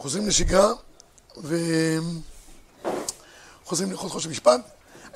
[0.00, 0.72] חוזרים לשגרה,
[3.64, 4.60] וחוזרים ללכות חודש משפט.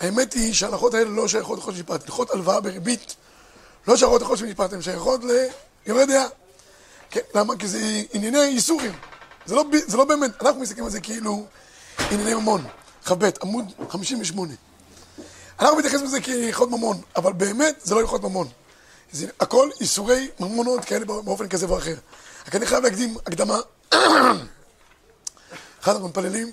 [0.00, 2.02] האמת היא שההלכות האלה לא שייכות לחודש משפט.
[2.04, 3.16] הלכות הלוואה בריבית
[3.88, 5.20] לא שייכות לחודש משפט, הן שייכות
[5.86, 6.26] ליורי דעה.
[7.10, 7.56] כן, למה?
[7.56, 8.92] כי זה ענייני איסורים.
[9.46, 11.46] זה לא, זה לא באמת, אנחנו מסתכלים על זה כאילו
[12.10, 12.64] ענייני ממון.
[13.04, 14.52] כ"ב, עמוד 58.
[15.60, 18.48] אנחנו מתייחסים לזה כהלכות ממון, אבל באמת זה לא הלכות ממון.
[19.12, 21.94] זה הכל איסורי ממונות כאלה באופן כזה ואחר.
[22.48, 23.58] רק אני חייב להקדים הקדמה.
[25.84, 26.52] אחד אנחנו מתפללים,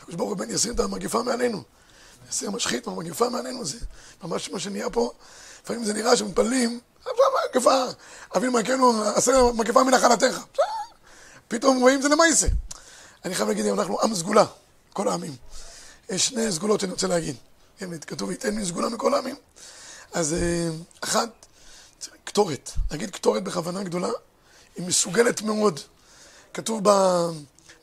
[0.00, 1.62] הקדוש ברוך הוא בן ישים את המגפה מעלינו.
[2.30, 3.78] יסיר משחית מהמגפה מעלינו, זה
[4.22, 5.12] ממש מה שנהיה פה.
[5.64, 6.80] לפעמים זה נראה שמתפללים,
[7.54, 7.84] מגפה,
[8.36, 10.40] אבינו מלכנו, עשה מגפה מנחלתך.
[11.48, 12.46] פתאום רואים זה למעשה.
[13.24, 14.44] אני חייב להגיד, אנחנו עם סגולה,
[14.92, 15.36] כל העמים.
[16.08, 17.36] יש שני סגולות שאני רוצה להגיד.
[18.06, 19.36] כתוב, ייתן לי סגולה מכל העמים.
[20.12, 20.68] אז אה,
[21.00, 21.46] אחת,
[22.24, 22.70] קטורת.
[22.90, 24.10] להגיד קטורת בכוונה גדולה,
[24.76, 25.80] היא מסוגלת מאוד.
[26.54, 26.82] כתוב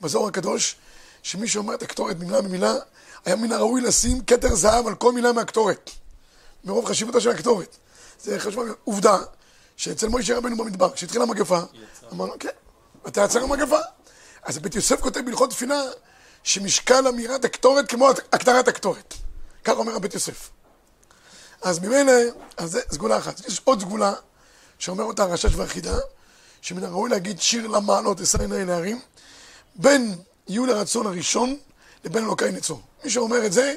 [0.01, 0.75] בזוהר הקדוש,
[1.27, 2.73] שמי שאומר את הקטורת מילה במילה,
[3.25, 5.89] היה מן הראוי לשים כתר זהב על כל מילה מהקטורת.
[6.63, 7.77] מרוב חשיבותה של הקטורת.
[8.21, 9.17] זה חשוב, עובדה,
[9.77, 11.59] שאצל מוישה רבנו במדבר, כשהתחילה המגפה,
[12.11, 12.49] אמרנו, כן,
[13.05, 13.79] ותעצר המגפה.
[14.43, 15.81] אז בית יוסף כותב בהלכות תפילה,
[16.43, 19.13] שמשקל אמירת הקטורת כמו הקטרת הקטורת.
[19.63, 20.49] כך אומר הבית יוסף.
[21.61, 22.13] אז ממילא,
[22.57, 23.47] אז זה סגולה אחת.
[23.47, 24.13] יש עוד סגולה,
[24.79, 25.97] שאומר אותה הרשש והחידה,
[26.61, 29.01] שמן הראוי להגיד שיר למעלות אשא עיני להרים,
[29.75, 30.15] בין
[30.47, 31.57] יהיו לרצון הראשון
[32.05, 32.81] לבין אלוקי נצור.
[33.03, 33.75] מי שאומר את זה,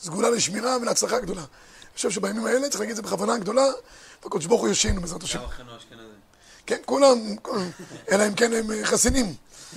[0.00, 1.40] סגולה לשמירה ולהצלחה גדולה.
[1.40, 3.64] אני חושב שבימים האלה צריך להגיד את זה בכוונה גדולה,
[4.22, 5.38] והקדוש ברוך הוא ישנו בעזרת השם.
[6.66, 7.18] כן, כולם,
[8.10, 9.34] אלא אם כן הם אה, חסינים.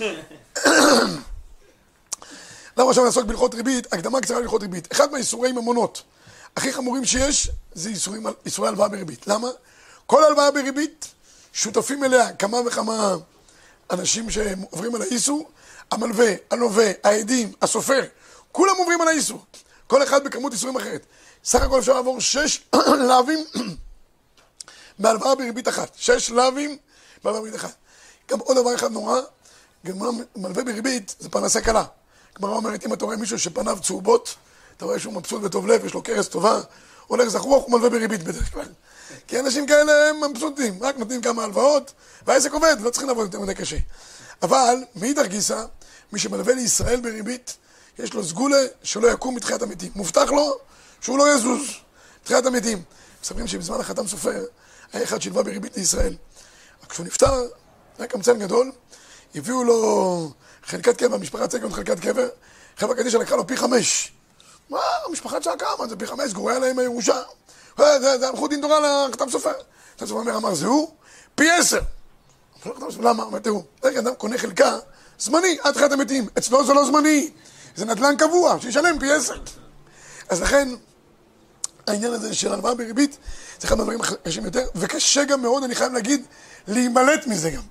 [2.76, 3.92] למה עכשיו נעסוק בהלכות ריבית?
[3.92, 4.92] הקדמה קצרה להלכות ריבית.
[4.92, 6.02] אחד מהאיסורי ממונות
[6.56, 9.26] הכי חמורים שיש, זה איסורים, איסורי הלוואה בריבית.
[9.26, 9.48] למה?
[10.06, 11.06] כל הלוואה בריבית,
[11.52, 13.16] שותפים אליה כמה וכמה
[13.90, 15.50] אנשים שעוברים על האיסור,
[15.90, 18.00] המלווה, הלווה, העדים, הסופר,
[18.52, 19.44] כולם עוברים על האיסור.
[19.86, 21.06] כל אחד בכמות איסורים אחרת.
[21.44, 22.64] סך הכל אפשר לעבור שש
[23.08, 23.44] לאווים
[24.98, 25.90] בהלוואה בריבית אחת.
[25.96, 26.76] שש לאווים
[27.24, 27.74] בהלוואה בריבית אחת.
[28.30, 29.20] גם עוד דבר אחד נורא,
[29.86, 29.98] גם
[30.36, 31.84] מלווה בריבית זה פרנסה קלה.
[32.36, 34.34] הגמרא אומרת, אם אתה רואה מישהו שפניו צהובות,
[34.76, 36.60] אתה רואה שהוא מבסוט וטוב לב, יש לו קרס טובה,
[37.06, 38.68] הולך זכרוך, הוא מלווה בריבית בדרך כלל.
[39.26, 41.92] כי אנשים כאלה הם מבסוטים, רק נותנים כמה הלוואות,
[42.26, 43.76] והעסק עובד, לא צריכים לעבוד יותר מדי קשה.
[44.42, 45.64] אבל, מאידך גיסא,
[46.12, 47.56] מי שמלווה לישראל בריבית,
[47.98, 49.90] יש לו סגולה שלא יקום מתחיית המתים.
[49.94, 50.58] מובטח לו
[51.00, 51.60] שהוא לא יזוז.
[52.22, 52.82] מתחיית המתים.
[53.22, 54.44] מספרים שבזמן החתם סופר,
[54.92, 56.16] היה אחד שהלווה בריבית לישראל.
[56.88, 57.46] כשהוא נפטר,
[57.98, 58.72] היה קמצן גדול,
[59.34, 60.32] הביאו לו
[60.64, 62.28] חלקת קבר, המשפחה צעקה לו חלקת קבר,
[62.76, 64.12] חברה קדישא לקחה לו פי חמש.
[64.70, 64.78] מה,
[65.08, 67.22] המשפחה צעקה, מה זה פי חמש, גורע להם הירושה.
[67.78, 69.52] זה הלכו דין תורה לחתם סופר.
[69.96, 70.90] חתם סופר אומר, אמר, זה הוא?
[71.34, 71.80] פי עשר.
[73.00, 73.22] למה?
[73.22, 74.78] אומר, תראו, רגע, אדם קונה חלקה
[75.18, 76.28] זמני, עד תחילת המתים.
[76.38, 77.30] אצלו זה לא זמני,
[77.76, 79.34] זה נדל"ן קבוע, שישלם פי עשר.
[80.28, 80.68] אז לכן,
[81.86, 83.18] העניין הזה של הלוואה בריבית,
[83.60, 86.26] זה אחד מהדברים הקשים יותר, וקשה גם מאוד, אני חייב להגיד,
[86.68, 87.62] להימלט מזה גם.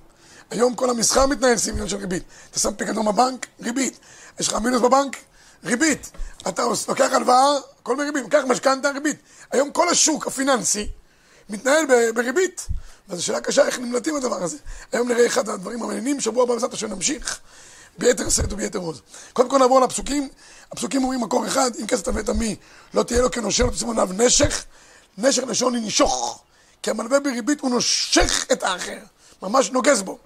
[0.50, 2.22] היום כל המסחר מתנהל סביב של ריבית.
[2.50, 4.00] אתה שם פיקדון בבנק, ריבית.
[4.40, 5.16] יש לך מינוס בבנק,
[5.64, 6.10] ריבית.
[6.48, 8.22] אתה לוקח הלוואה, הכל בריבית.
[8.22, 9.16] לוקח משכנתה, ריבית.
[9.50, 10.88] היום כל השוק הפיננסי
[11.48, 11.84] מתנהל
[12.14, 12.66] בריבית.
[13.08, 14.56] וזו שאלה קשה, איך נמלטים הדבר הזה.
[14.92, 17.40] היום נראה אחד הדברים המעניינים, שבוע הבא בעזרת השם נמשיך
[17.98, 19.02] ביתר שאת וביתר עוז.
[19.32, 20.28] קודם כל נעבור לפסוקים.
[20.72, 22.56] הפסוקים אומרים מקור אחד, אם כסף תביא את עמי,
[22.94, 24.64] לא תהיה לו כנושר, לא תשימו עליו נשך.
[25.18, 26.42] נשך לשון לנשוך.
[26.82, 28.98] כי המלווה בריבית הוא נושך את האחר.
[29.42, 30.18] ממש נוגס בו.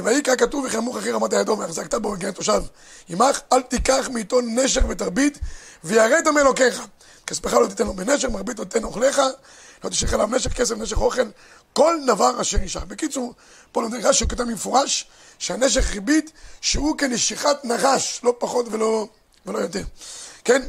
[0.00, 2.62] ויקרא כתוב וכמוך אחי רמת הידו והחזקת בו וגן תושב
[3.08, 5.38] עמך אל תיקח מאיתו נשך ותרבית
[5.84, 6.82] ויראת מאלוקיך
[7.26, 9.20] כספך לא תיתן לו בנשך מרבית לא תיתן אוכליך
[9.84, 11.22] לא תשך עליו נשך כסף נשך אוכל
[11.72, 13.34] כל דבר אשר נשך בקיצור
[13.72, 15.06] פה נותן רש"י כותב במפורש
[15.38, 19.08] שהנשך ריבית שהוא כנשיכת נחש לא פחות ולא,
[19.46, 19.82] ולא יותר.
[20.44, 20.62] כן?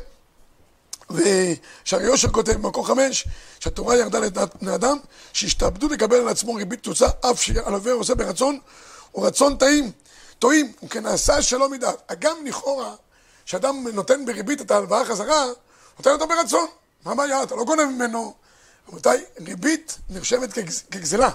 [1.10, 3.28] ושהרי יושר כותב במקור חמש,
[3.60, 4.98] שהתורה ירדה לבני אדם,
[5.34, 8.60] שהשתעבדו לקבל על עצמו ריבית תוצאה, אף שהלווה עושה ברצון,
[9.14, 9.92] הוא רצון טעים,
[10.40, 12.12] טועים, הוא כנעשה שלא מדעת.
[12.12, 12.96] הגם לכאורה,
[13.46, 15.46] שאדם נותן בריבית את ההלוואה חזרה,
[15.98, 16.68] נותן אותו ברצון.
[17.06, 17.44] מה הבעיה?
[17.44, 18.34] אתה לא גונב ממנו.
[18.90, 21.30] רבותיי, ריבית נרשמת כגז, כגזלה.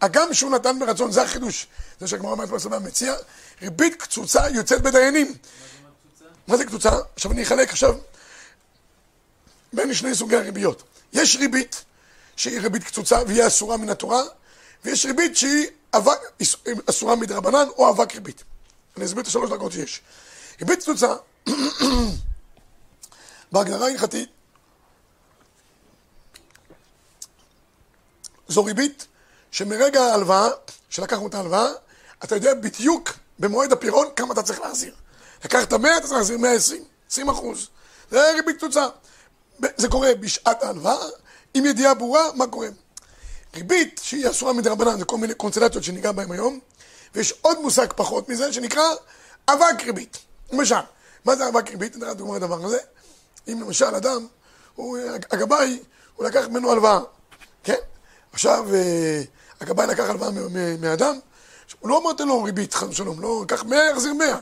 [0.00, 1.66] הגם שהוא נתן ברצון, זה החידוש.
[2.00, 3.14] זה שהגמרא אומרת בסבבה מציע,
[3.62, 5.34] ריבית קצוצה יוצאת בדיינים.
[6.48, 6.90] מה זה קצוצה?
[7.16, 7.94] עכשיו אני אחלק עכשיו
[9.72, 10.82] בין שני סוגי הריביות.
[11.12, 11.84] יש ריבית
[12.36, 14.22] שהיא ריבית קצוצה והיא אסורה מן התורה,
[14.84, 16.18] ויש ריבית שהיא אבק,
[16.90, 18.44] אסורה מדרבנן או אבק ריבית.
[18.96, 20.00] אני אסביר את השלוש דרגות שיש.
[20.60, 21.14] ריבית קצוצה,
[23.52, 24.28] בהגדרה ההלכתית,
[28.48, 29.06] זו ריבית
[29.50, 30.48] שמרגע ההלוואה,
[30.90, 31.68] שלקחנו את ההלוואה,
[32.24, 34.94] אתה יודע בדיוק במועד הפירעון, כמה אתה צריך להחזיר.
[35.44, 37.68] לקחת 100, אתה צריך להחזיר 120, 20 אחוז.
[38.10, 38.86] זה ריבית קצוצה.
[39.76, 41.06] זה קורה בשעת ההלוואה,
[41.54, 42.68] עם ידיעה ברורה מה קורה.
[43.54, 46.58] ריבית שהיא אסורה מדי רבנן, זה כל מיני קונסטלציות שניגע בהן היום,
[47.14, 48.82] ויש עוד מושג פחות מזה שנקרא
[49.48, 50.18] אבק ריבית.
[50.52, 50.74] למשל,
[51.24, 51.96] מה זה אבק ריבית?
[51.96, 52.78] נראה דוגמא לדבר הזה.
[53.48, 54.26] אם למשל אדם,
[54.74, 54.98] הוא,
[55.30, 55.78] הגבאי,
[56.16, 57.00] הוא לקח ממנו הלוואה,
[57.64, 57.74] כן?
[58.32, 59.22] עכשיו, אה,
[59.60, 60.30] הגבאי לקח הלוואה
[60.80, 61.18] מאדם,
[61.80, 64.38] הוא לא נותן לו ריבית, חס ושלום, לא, קח 100, יחזיר 100.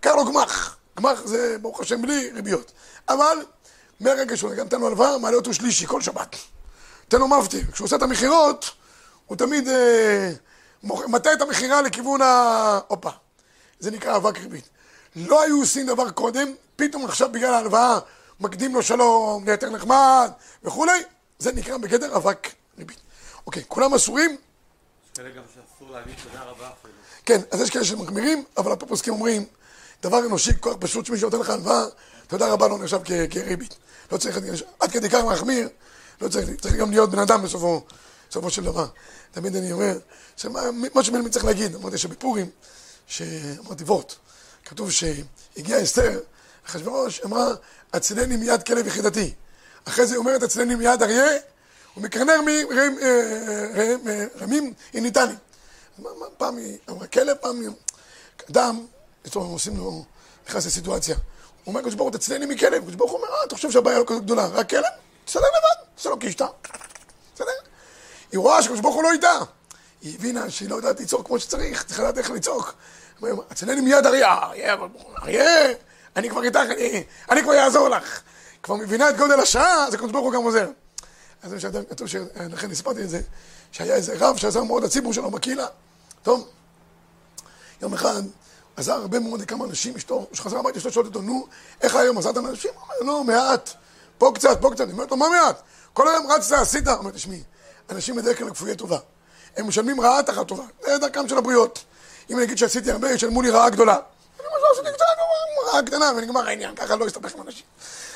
[0.00, 0.76] קח לו גמח.
[0.96, 2.72] גמח זה, ברוך השם, בלי ריביות.
[3.08, 3.38] אבל,
[4.00, 6.36] מהרגע שהוא נתן לו הלוואה, מעלה אותו שלישי כל שבת.
[7.14, 7.64] תן לו מפטיר.
[7.72, 8.70] כשהוא עושה את המכירות,
[9.26, 10.32] הוא תמיד אה,
[10.82, 12.80] מטה את המכירה לכיוון ה...
[12.88, 13.10] הופה.
[13.80, 14.68] זה נקרא אבק ריבית.
[15.16, 17.98] לא היו עושים דבר קודם, פתאום עכשיו בגלל ההלוואה
[18.40, 20.30] מקדים לו שלום, נהיה יותר נחמד
[20.64, 21.02] וכולי,
[21.38, 22.98] זה נקרא בגדר אבק ריבית.
[23.46, 24.30] אוקיי, כולם אסורים?
[24.30, 24.38] יש
[25.14, 26.94] כאלה גם שאסור להגיד תודה רבה אפילו.
[27.24, 29.44] כן, אז יש כאלה שמחמירים, אבל הפה פוסקים אומרים,
[30.02, 31.84] דבר אנושי כך פשוט שמישהו נותן לך הלוואה,
[32.26, 33.00] תודה רבה לא נחשב
[33.30, 33.74] כריבית.
[34.12, 34.38] לא צריך,
[34.80, 35.68] עד כדי כך מחמיר,
[36.20, 37.84] לא צריך, צריך גם להיות בן אדם בסופו,
[38.30, 38.86] בסופו של דבר.
[39.32, 39.98] תמיד אני אומר,
[40.36, 40.60] שמה
[41.02, 42.50] שמלמד צריך להגיד, אמרתי שבפורים,
[43.06, 44.14] שאמרתי וורט,
[44.64, 46.20] כתוב שהגיע אסתר,
[46.66, 47.54] אחשוורוש אמרה,
[47.92, 49.34] הצילני מיד כלב יחידתי.
[49.84, 51.26] אחרי זה היא אומרת, הצילני מיד אריה,
[51.96, 52.40] ומקרנר
[54.40, 55.34] מרמים איניטני.
[56.36, 57.70] פעם היא אמרה כלב, פעם היא...
[58.50, 58.86] אדם,
[59.22, 60.04] פתאום עושים לו,
[60.48, 61.16] נכנס לסיטואציה.
[61.16, 61.22] הוא
[61.66, 62.82] אומר, קדוש ברוך הוא, תצילני מכלב.
[62.82, 64.84] קדוש ברוך הוא אומר, אה, אתה חושב שהבעיה לא כזאת גדולה, רק כלב?
[65.24, 66.46] תסדר לבד, תעשה לו קישטה.
[67.34, 67.50] בסדר?
[68.32, 69.38] היא רואה שקדוש ברוך הוא לא איתה.
[70.02, 72.74] היא הבינה שהיא לא יודעת לצעוק כמו שצריך, צריכה לדעת איך לצעוק.
[73.50, 74.76] הצלני מיד אריה, אריה,
[75.22, 75.72] אריה,
[76.16, 78.20] אני כבר איתך, אני, אני כבר אעזור לך.
[78.62, 80.68] כבר מבינה את גודל השעה, אז הקדוש ברוך הוא גם עוזר.
[81.42, 82.08] אז זה שאדם כתוב,
[82.50, 83.20] לכן הסברתי את זה,
[83.72, 85.66] שהיה איזה רב שעזר מאוד לציבור שלו בקהילה.
[86.22, 86.48] טוב,
[87.82, 88.22] יום אחד
[88.76, 91.46] עזר הרבה מאוד לכמה אנשים, אשתו, כשחזר הביתה, אשתו שואלת אותו, נו,
[91.80, 92.70] איך היום עזרת לאנשים?
[92.74, 93.70] הוא אומר, לא, מעט,
[94.24, 94.80] פה קצת, פה קצת.
[94.80, 95.62] אני אומר לו, מה מעט?
[95.92, 96.88] כל היום רצת, עשית.
[96.88, 97.42] אומר, תשמעי,
[97.90, 98.98] אנשים בדרך כלל כפויי טובה.
[99.56, 100.64] הם משלמים רעה תחת טובה.
[100.84, 101.84] זה דרכם של הבריות.
[102.30, 103.92] אם אני אגיד שעשיתי הרבה, ישלמו לי רעה גדולה.
[103.92, 105.04] אני אומר, לא עשיתי קצת,
[105.72, 107.64] רעה קטנה, ונגמר העניין, ככה לא יסתבך עם אנשים.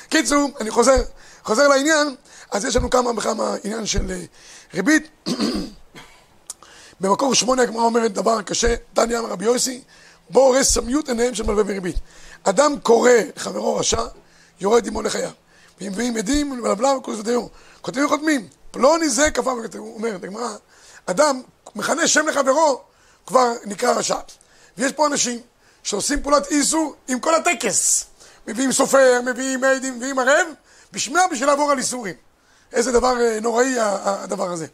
[0.09, 1.03] קיצור, אני חוזר,
[1.45, 2.15] חוזר לעניין,
[2.51, 4.25] אז יש לנו כמה וכמה עניין של אה,
[4.75, 5.29] ריבית.
[7.01, 9.83] במקור שמונה הגמרא אומרת דבר קשה, תניא אמר רבי יוסי,
[10.31, 11.97] בוא הורס סמיות עיניהם של מלווה וריבית.
[12.45, 14.03] אדם קורא לחברו רשע,
[14.61, 15.31] יורד עמו לחייו.
[15.81, 17.51] ואם מביאים עדים, מלבלב, כל זה דיור.
[17.81, 20.57] כותבים וחותמים, פלוני זה כפה וכתב, הוא אומר, הגמרא,
[21.07, 21.43] אדם
[21.75, 22.81] מכנה שם לחברו,
[23.27, 24.19] כבר נקרא רשע.
[24.79, 25.41] ויש פה אנשים
[25.83, 28.05] שעושים פעולת איסור עם כל הטקס.
[28.47, 30.47] מביאים סופר, מביאים עדים, מביאים ערב,
[30.93, 32.15] בשמע בשביל לעבור על איסורים.
[32.73, 34.67] איזה דבר אה, נוראי הדבר הזה.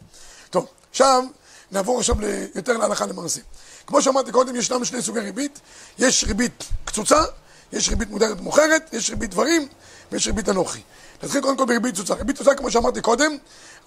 [0.50, 1.24] טוב, עכשיו
[1.72, 2.16] נעבור עכשיו
[2.54, 3.40] יותר להלכה למעשה.
[3.86, 5.60] כמו שאמרתי קודם, ישנם שני סוגי ריבית.
[5.98, 7.24] יש ריבית קצוצה,
[7.72, 9.68] יש ריבית מודרת ומוכרת, יש ריבית דברים
[10.12, 10.80] ויש ריבית אנוכי.
[11.22, 12.14] נתחיל קודם כל בריבית קצוצה.
[12.14, 13.36] ריבית קצוצה, כמו שאמרתי קודם,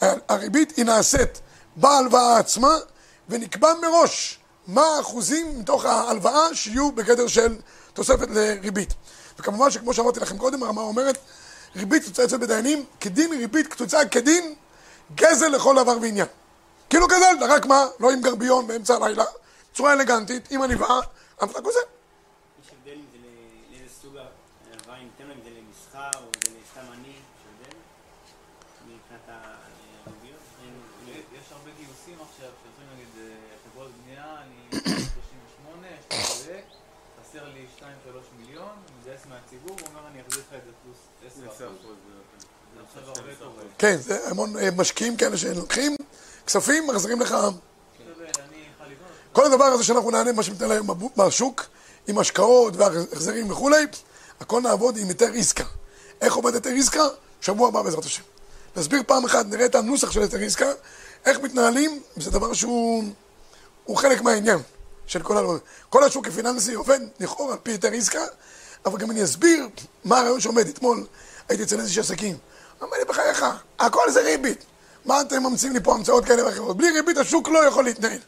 [0.01, 1.41] הריבית היא נעשית
[1.75, 2.75] בהלוואה עצמה,
[3.29, 7.55] ונקבע מראש מה האחוזים מתוך ההלוואה שיהיו בגדר של
[7.93, 8.93] תוספת לריבית.
[9.39, 11.17] וכמובן שכמו שאמרתי לכם קודם, הרמה אומרת,
[11.75, 14.55] ריבית קצוצה אצל בדיינים, כדין ריבית קצוצה כדין
[15.15, 16.27] גזל לכל דבר ועניין.
[16.89, 19.23] כאילו גזלת, רק מה, לא עם גרביון באמצע הלילה,
[19.73, 20.99] צורה אלגנטית, עם עניבה,
[21.41, 21.79] אבל אתה גוזל.
[22.63, 23.17] יש הבדל אם זה
[23.71, 26.31] לאיזה סוג ההלוואה, אם ניתן לו אם זה למסחר או
[26.73, 27.77] זה עני, יש הבדל?
[28.87, 30.39] מבחינת הריביות?
[31.07, 33.33] יש הרבה גיוסים עכשיו, שעושים נגיד אה,
[33.63, 36.67] חברות בנייה, אני 38, יש לי פרויקט,
[37.21, 37.83] חסר לי 2-3
[38.39, 40.97] מיליון, אני מגייס מהציבור, הוא אומר אני אחזיר לך את זה פלוס
[41.55, 41.95] 10 אחוז.
[42.75, 43.63] זה עכשיו הרבה קורה.
[43.77, 45.95] כן, זה המון אה, משקיעים כאלה שלוקחים
[46.47, 47.31] כספים, מחזירים לך.
[47.31, 48.63] אני.
[49.31, 51.65] כל הדבר הזה שאנחנו נענה, מה שניתן להם בשוק,
[52.07, 53.85] עם השקעות והחזרים וכולי,
[54.39, 55.63] הכל נעבוד עם היתר עסקה.
[56.21, 57.03] איך עובד היתר עסקה?
[57.41, 58.23] שבוע הבא בעזרת השם.
[58.75, 60.71] נסביר פעם אחת, נראה את הנוסח של היתר עסקה,
[61.25, 63.03] איך מתנהלים, זה דבר שהוא
[63.85, 64.59] הוא חלק מהעניין
[65.07, 65.59] של כל העולם.
[65.89, 68.25] כל השוק הפיננסי עובד לכאורה על פי היתר עסקה,
[68.85, 69.67] אבל גם אני אסביר
[70.05, 70.67] מה הרעיון שעומד.
[70.67, 71.05] אתמול
[71.49, 72.37] הייתי אצל איזושהי עסקים.
[72.83, 73.45] אמר לי, בחייך,
[73.79, 74.63] הכל זה ריבית.
[75.05, 76.77] מה אתם ממציאים לי פה המצאות כאלה ואחרות?
[76.77, 78.19] בלי ריבית השוק לא יכול להתנהל.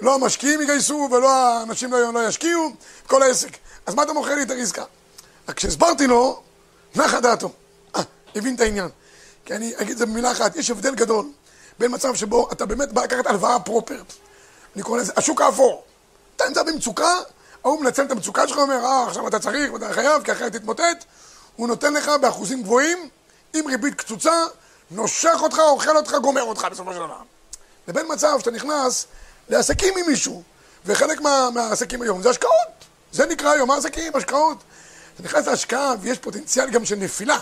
[0.00, 2.70] לא המשקיעים יגייסו ולא האנשים לא, לא ישקיעו,
[3.06, 3.56] כל העסק.
[3.86, 4.84] אז מה אתה מוכר לי את הריסקה?
[5.48, 6.42] רק כשהסברתי לו,
[6.94, 7.50] נחה דעתו.
[7.96, 8.02] אה,
[8.36, 8.88] הבין את העניין.
[9.44, 11.26] כי אני אגיד את זה במילה אחת, יש הבדל גדול
[11.78, 14.02] בין מצב שבו אתה באמת בא לקחת הלוואה פרופר.
[14.74, 15.84] אני קורא לזה השוק האפור.
[16.36, 17.18] אתה נמצא במצוקה,
[17.64, 21.04] ההוא מנצל את המצוקה שלך, אומר, אה, עכשיו אתה צריך ואתה חייב, כי אחרת תתמוטט.
[21.56, 23.08] הוא נותן לך באחוזים גבוהים,
[23.54, 24.44] עם ריבית קצוצה,
[24.90, 27.18] נושך אותך, אוכל אותך, גומר אותך בסופו של דבר.
[27.88, 29.06] לבין מצב שאתה נכנס
[29.48, 30.42] לעסקים עם מישהו,
[30.86, 32.84] וחלק מה, מהעסקים היום זה השקעות.
[33.12, 34.58] זה נקרא היום העסקים, השקעות.
[35.14, 37.38] אתה נכנס להשקעה ויש פוטנציאל גם של נפילה.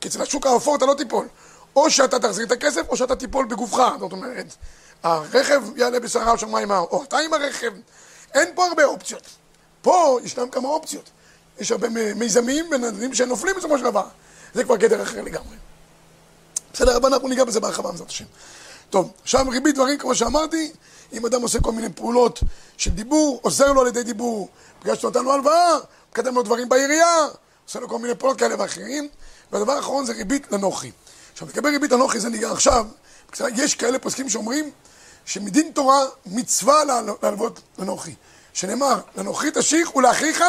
[0.00, 1.28] כי אצל השוק האפור אתה לא תיפול.
[1.76, 3.92] או שאתה תחזיר את הכסף, או שאתה תיפול בגופך.
[4.00, 4.54] זאת אומרת,
[5.02, 7.72] הרכב יעלה בסערה שמיים ההר, או אתה עם הרכב.
[8.34, 9.22] אין פה הרבה אופציות.
[9.82, 11.10] פה ישנם כמה אופציות.
[11.58, 14.06] יש הרבה מיזמים ונדרים שנופלים בסופו של דבר.
[14.54, 15.56] זה כבר גדר אחר לגמרי.
[16.72, 18.24] בסדר, אבל אנחנו ניגע בזה בהרחבה בעזרת השם.
[18.90, 20.72] טוב, עכשיו ריבית דברים, כמו שאמרתי,
[21.12, 22.40] אם אדם עושה כל מיני פעולות
[22.76, 24.48] של דיבור, עוזר לו על ידי דיבור,
[24.82, 25.76] בגלל שנותן לו הלוואה,
[26.16, 27.26] מקדם לו דברים בעירייה,
[27.64, 29.08] עושה לו כל מיני פעולות כאלה ואחרים,
[29.52, 30.90] והדבר האחרון זה ריבית לנוחי.
[31.32, 32.86] עכשיו, לגבי ריבית לנוחי זה ניגע עכשיו,
[33.40, 34.70] יש כאלה פוסקים שאומרים
[35.24, 36.84] שמדין תורה מצווה
[37.22, 38.14] להלוות לנוחי,
[38.52, 40.44] שנאמר, לנוחי תשיך ולאחיך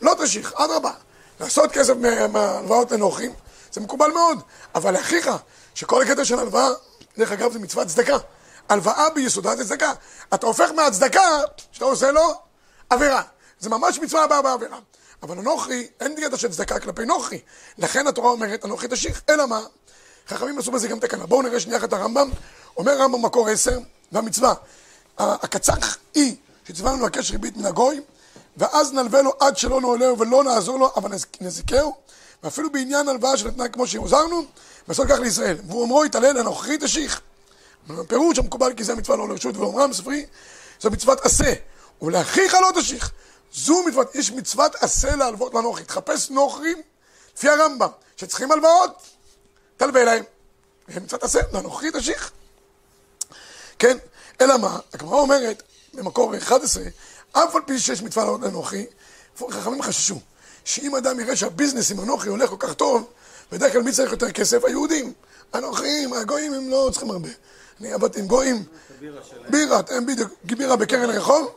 [0.00, 0.92] לא תשיך, אדרבה.
[1.40, 1.94] לעשות כסף
[2.32, 3.32] מהלוואות לנוחים,
[3.72, 4.40] זה מקובל מאוד,
[4.74, 5.30] אבל לאחיך,
[5.74, 6.68] שכל הקטע של הלוואה,
[7.18, 8.16] דרך אגב זה מצוות צדקה.
[8.68, 9.92] הלוואה ביסודה זה צדקה.
[10.34, 11.40] אתה הופך מהצדקה
[11.72, 12.34] שאתה עושה לו
[12.90, 13.22] עבירה.
[13.64, 14.78] זה ממש מצווה הבאה בעבירה.
[15.22, 17.40] אבל הנוכרי, אין קטע של צדקה כלפי נוכרי.
[17.78, 19.22] לכן התורה אומרת, הנוכרי תשיך.
[19.28, 19.60] אלא מה?
[20.28, 21.26] חכמים עשו בזה גם תקנה.
[21.26, 22.30] בואו נראה שנייה את הרמב"ם.
[22.76, 23.78] אומר רמב"ם מקור עשר,
[24.12, 24.54] והמצווה.
[25.18, 26.36] הקצח היא
[26.68, 28.00] שציווה לנו לבקש ריבית מן הגוי,
[28.56, 31.94] ואז נלווה לו עד שלא נעולהו ולא נעזור לו, אבל נזיקהו,
[32.42, 34.44] ואפילו בעניין הלוואה שנתנה כמו שהוזרנו,
[34.88, 35.56] ועשות כך לישראל.
[35.66, 37.20] והוא אומרו יתעלל הנוכרי תשיך.
[38.08, 40.26] פירוש המקובל כי זה המצווה לא לרשות ואומרם ספרי,
[40.80, 41.54] זו מצוות עשה.
[42.02, 43.10] ולאחיך לא תשיך.
[43.54, 45.84] זו מצוות, יש מצוות עשה להלוות לנוכרי.
[45.84, 46.82] תחפש נוכרים,
[47.36, 49.02] לפי הרמב"ם, שצריכים הלוואות,
[49.76, 50.24] תלווה להם.
[50.88, 52.30] מצוות עשה, לנוכרי תשיך.
[53.78, 53.96] כן,
[54.40, 55.62] אלא מה, הגמרא אומרת,
[55.94, 56.84] במקור 11,
[57.32, 58.86] אף על פי שיש מצווה להלוות לנוכרי,
[59.50, 60.20] חכמים חששו,
[60.64, 63.10] שאם אדם יראה שהביזנס עם הנוכרי הולך כל כך טוב,
[63.52, 64.64] בדרך כלל מי צריך יותר כסף?
[64.64, 65.12] היהודים.
[65.52, 67.28] הנוכרים, הגויים הם לא צריכים הרבה.
[67.80, 68.64] אני עבדתי עם גויים,
[69.50, 71.54] בירה, בדיוק, בירה בקרן רחוב,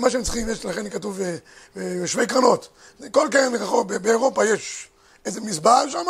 [0.00, 1.36] מה שהם צריכים, יש לכן כתוב אה,
[1.76, 2.68] אה, שווי קרנות.
[3.10, 4.88] כל קרן רחוב, באירופה יש
[5.24, 6.06] איזה מזבח שם,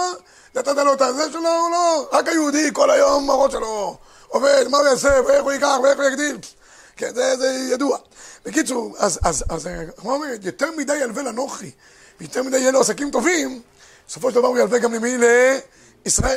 [0.55, 3.97] נתת לו את הזה שלו, הוא לא, רק היהודי כל היום הראש שלו
[4.29, 6.39] עובד, מה הוא יעשה, ואיך הוא ייקח, ואיך הוא יגדיל.
[6.97, 7.99] כן, זה, זה ידוע.
[8.45, 11.71] בקיצור, אז, אז, אז, כמו אומרת, יותר מדי ילווה לנוכרי,
[12.21, 13.63] ויותר מדי יהיה לו עסקים טובים,
[14.09, 15.19] בסופו של דבר הוא ילווה גם למי?
[15.19, 16.37] לישראל.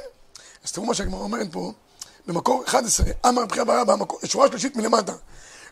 [0.64, 1.72] אז תראו מה שהגמרא אומרת פה.
[2.28, 5.14] במקור 11, אמר בחייה במקור, שורה שלישית מלמטה.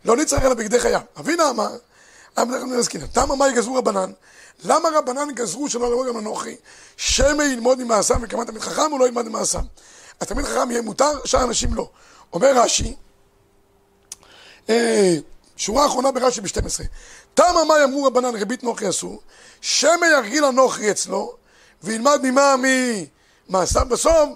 [0.06, 1.00] לא נצטרך אלא בגדי חיה.
[1.20, 1.77] אבינה אמר,
[2.39, 4.12] אמר בדרך כלל תמה מה יגזרו רבנן?
[4.63, 6.56] למה רבנן גזרו שלא לבוא גם לנוכרי?
[6.98, 9.62] שמא ילמוד ממעשיו וכמה תלמיד חכם הוא לא ילמד ממעשיו.
[10.22, 11.89] התלמיד חכם יהיה מותר, שאר אנשים לא.
[12.34, 12.96] אומר רש"י,
[14.70, 15.16] אה,
[15.58, 16.84] שורה אחרונה ברש"י ב-12.
[17.34, 19.22] תמה מה יאמרו רבנן ריבית נוכרי אסור?
[19.62, 21.36] שמא ירגיל הנוכרי אצלו
[21.84, 22.56] וילמד ממה
[23.50, 24.30] ממעשיו בסוף,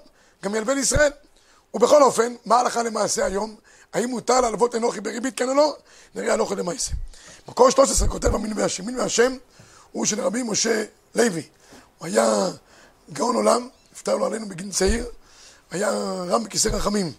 [0.44, 1.12] גם ילווה לישראל.
[1.74, 3.56] ובכל אופן, מה הלכה למעשה היום?
[3.93, 5.75] האם מותר להלוות אנוכי בריבית, כן או לא?
[6.15, 6.91] נראה הלכה למעשה.
[7.48, 8.86] מקור 13 כותב המין והשם.
[8.86, 9.38] מין והשם
[9.91, 10.83] הוא של רבי משה
[11.15, 11.43] לוי.
[11.98, 12.50] הוא היה
[13.13, 15.05] גאון עולם, נפטר לו עלינו בגיל צעיר,
[15.71, 15.89] היה
[16.29, 17.13] רם בכיסא רחמים.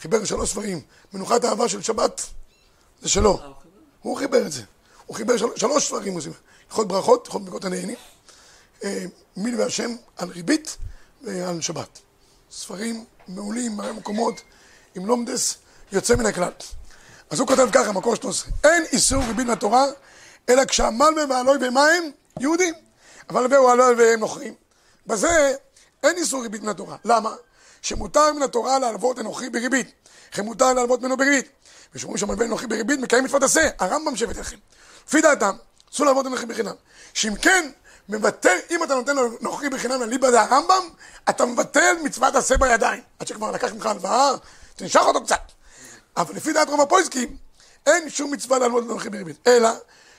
[0.00, 0.80] חיבר שלוש ספרים.
[1.12, 2.26] מנוחת האהבה של שבת,
[3.02, 3.40] זה שלו.
[4.02, 4.62] הוא חיבר את זה.
[5.06, 5.46] הוא חיבר של...
[5.56, 6.16] שלוש ספרים,
[6.68, 7.96] הלכות ברכות, הלכות ברכות הנהנים.
[8.84, 9.04] אה,
[9.36, 10.76] מין והשם על ריבית
[11.22, 11.98] ועל שבת.
[12.50, 14.40] ספרים מעולים, מראה מקומות,
[14.94, 15.56] עם לומדס
[15.94, 16.50] יוצא מן הכלל.
[17.30, 19.84] אז הוא כותב ככה, מקור 13, אין איסור ריבית מהתורה,
[20.48, 22.10] אלא כשהמלווה והלוי ומה הם?
[22.40, 22.74] יהודים.
[23.30, 24.54] אבל והוא הלוי והם נוכרים.
[25.06, 25.52] בזה
[26.02, 26.96] אין איסור ריבית מן התורה.
[27.04, 27.34] למה?
[27.82, 29.92] שמותר מן התורה להלוות אנוכי בריבית.
[30.32, 31.48] לכן מותר להלוות ממנו בריבית.
[31.94, 33.68] ושאומרים שהמלווה אנוכי בריבית מקיים מצוות עשה.
[33.78, 34.56] הרמב"ם שבט לכם.
[35.06, 35.56] לפי דעתם,
[35.94, 36.74] אסור להלוות אנוכי בחינם.
[37.14, 37.70] שאם כן,
[38.08, 40.88] מבטל, אם אתה נותן לו נוכרי בחינם לליבא דה הרמב"ם,
[41.28, 43.02] אתה מבטל מצוות עשה בידיים.
[43.18, 44.30] עד שכבר לקח ממך הלוואה,
[44.76, 45.40] תנשך אותו קצת.
[46.16, 47.36] אבל לפי דעת רוב הפויסקים,
[47.86, 49.36] אין שום מצווה ללמוד לנוכרי בריבית.
[49.46, 49.68] אלא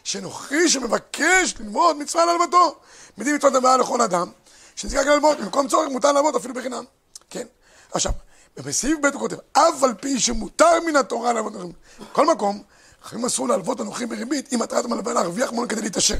[0.03, 2.75] שנוכרי שמבקש ללמוד מצווה להלוותו.
[3.17, 4.31] מדין מצוות הלוואה לכל אדם,
[4.75, 6.83] שנזכר ללמוד, במקום צורך מותר ללמוד אפילו בחינם.
[7.29, 7.45] כן?
[7.91, 8.11] עכשיו,
[8.57, 11.73] בסעיף ב' הוא כותב, אף על פי שמותר מן התורה ללמוד
[12.11, 12.63] כל מקום,
[13.03, 16.15] אחרים אסור להלוות לנוכרי בריבית, אם מטרת המלווה להרוויח ממנו כדי להתעשר.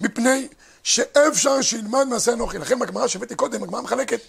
[0.00, 0.48] מפני
[0.82, 2.58] שאפשר שילמד מעשה אנוכי.
[2.58, 4.20] לכן בגמרא שהבאתי קודם, הגמרא מחלקת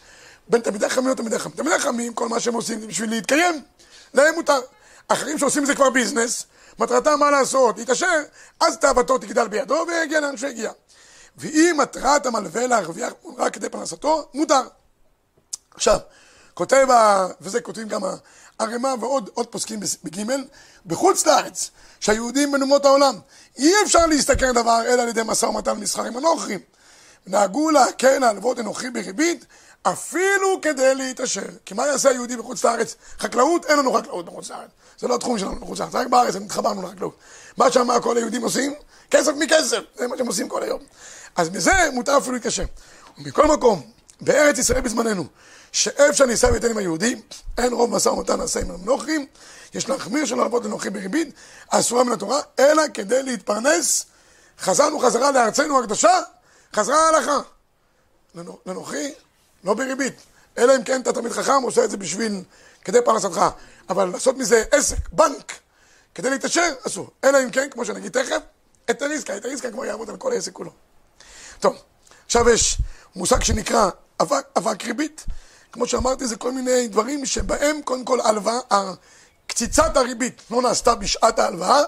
[0.48, 1.56] בין תלמידי חכמים לתלמידי חכמים.
[1.56, 3.62] תלמידי חכמים, כל מה שהם עושים זה בשביל להתקיים,
[4.14, 4.60] להם מותר.
[5.08, 6.46] אחרים שעושים זה כבר ביזנס,
[6.80, 8.22] מטרתם מה לעשות, להתעשר,
[8.60, 10.72] אז תאוותו תגדל בידו ויגיע לאן שהגיע.
[11.38, 14.62] ואם מטרת המלווה להרוויח רק כדי פרנסתו, מותר.
[15.76, 16.00] עכשיו,
[16.54, 16.88] כותב,
[17.42, 18.02] וזה כותבים גם
[18.60, 20.46] ערימה ועוד פוסקים בגימל,
[20.86, 23.16] בחוץ לארץ, שהיהודים בין אומות העולם,
[23.58, 26.60] אי אפשר להסתכל דבר אלא על ידי משא ומתן מסחר עם הנוכרים.
[27.28, 29.46] נהגו להקל להלוות אנוכי בריבית,
[29.84, 31.46] אפילו כדי להתעשר.
[31.66, 32.96] כי מה יעשה היהודי בחוץ לארץ?
[33.20, 33.66] חקלאות?
[33.66, 34.70] אין לנו חקלאות בחוץ לארץ.
[35.02, 37.18] זה לא התחום שלנו בחוץ לארץ, רק בארץ התחברנו לחקלאות.
[37.58, 38.74] מה שם כל היהודים עושים?
[39.12, 40.82] כסף מכסף, זה מה שהם עושים כל היום.
[41.36, 42.64] אז מזה מותר אפילו להתקשר.
[43.18, 43.82] ומכל מקום,
[44.22, 45.26] בארץ ישראל בזמננו,
[45.72, 47.22] שאיפה שאני נישא ויתן עם היהודים,
[47.58, 49.26] אין רוב משא ומתן נעשה עם הנוכרים,
[49.74, 51.34] יש להחמיר שלא לעבוד לנוכרים בריבית,
[51.70, 54.06] אסורה מן התורה, אלא כדי להתפרנס,
[54.60, 56.20] חזרנו חזרה לארצנו הקדושה,
[56.76, 57.40] חזרה ההלכה.
[58.66, 59.14] לנוכרי,
[59.64, 60.14] לא בריבית.
[60.58, 62.44] אלא אם כן אתה תמיד חכם, עושה את זה בשביל,
[62.86, 63.42] כדי פרנסתך.
[63.92, 65.54] אבל לעשות מזה עסק, בנק,
[66.16, 67.10] כדי להתעשר, אסור.
[67.24, 68.42] אלא אם כן, כמו שנגיד תכף,
[68.88, 70.72] היתר עסקה, היתר עסקה כבר יעמוד על כל העסק כולו.
[71.60, 71.76] טוב,
[72.26, 72.78] עכשיו יש
[73.16, 73.90] מושג שנקרא
[74.22, 75.26] אבק, אבק ריבית.
[75.72, 78.94] כמו שאמרתי, זה כל מיני דברים שבהם קודם כל הלוואה,
[79.48, 81.82] קציצת הריבית לא נעשתה בשעת ההלוואה,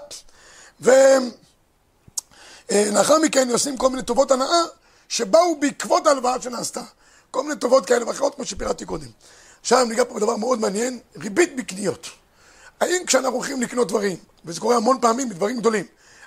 [2.71, 4.63] ולאחר מכן עושים כל מיני טובות הנאה
[5.09, 6.81] שבאו בעקבות ההלוואה שנעשתה.
[7.31, 9.07] כל מיני טובות כאלה ואחרות, כמו שפירטתי קודם.
[9.63, 12.09] עכשיו ניגע פה בדבר מאוד מעניין, ריבית בקניות.
[12.79, 15.85] האם כשאנחנו הולכים לקנות דברים, וזה קורה המון פעמים בדברים גדולים,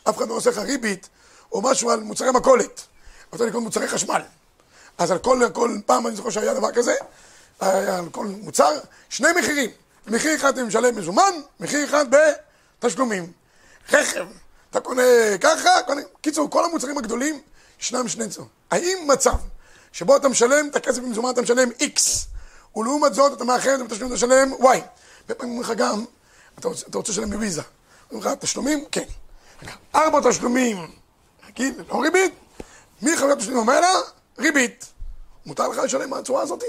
[0.09, 1.09] אף אחד לא עושה לך ריבית,
[1.52, 2.83] או משהו על מוצרי מכולת,
[3.35, 4.23] אתה לקנות מוצרי חשמל.
[4.99, 6.95] אז על כל, כל פעם אני זוכר שהיה דבר כזה,
[7.61, 8.78] על כל מוצר,
[9.09, 9.71] שני מחירים.
[10.07, 12.05] מחיר אחד אתה משלם מזומן, מחיר אחד
[12.81, 13.33] בתשלומים.
[13.93, 14.26] רכב,
[14.71, 15.02] אתה קונה
[15.40, 16.00] ככה, קונה...
[16.21, 17.40] קיצור, כל המוצרים הגדולים,
[17.81, 18.50] ישנם שני צורות.
[18.71, 19.37] האם מצב
[19.93, 22.00] שבו אתה משלם את הכסף במזומן, אתה משלם X,
[22.76, 24.78] ולעומת זאת אתה מאחר את בתשלום, אתה משלם Y.
[25.28, 26.04] בפעמים אומרים לך גם,
[26.59, 27.62] אתה רוצה, אתה רוצה לשלם בוויזה.
[28.12, 28.85] אומרים לך, תשלומים?
[28.92, 29.04] כן.
[29.95, 30.90] ארבע תשלומים,
[31.49, 32.35] נגיד, לא ריבית.
[33.02, 33.92] מי חבר התשלומים ומעלה?
[34.38, 34.87] ריבית.
[35.47, 36.62] מותר לך לשלם מהצורה הזאת?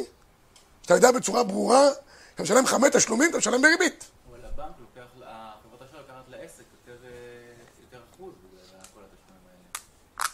[0.81, 1.89] שאתה יודע בצורה ברורה,
[2.35, 4.05] אתה משלם חמש תשלומים, אתה משלם בריבית.
[4.29, 5.09] אבל הבנק לוקח,
[5.63, 6.93] חברת האשראי לוקחת לעסק אה,
[7.81, 10.25] יותר אחוז בגלל כל התשלומים האלה.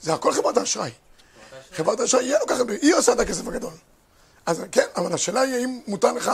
[0.00, 0.90] זה הכל חברת האשראי.
[1.72, 3.72] חברת האשראי, היא לוקחת, היא עושה את הכסף הגדול.
[4.46, 6.30] אז כן, אבל השאלה היא האם מותר לך,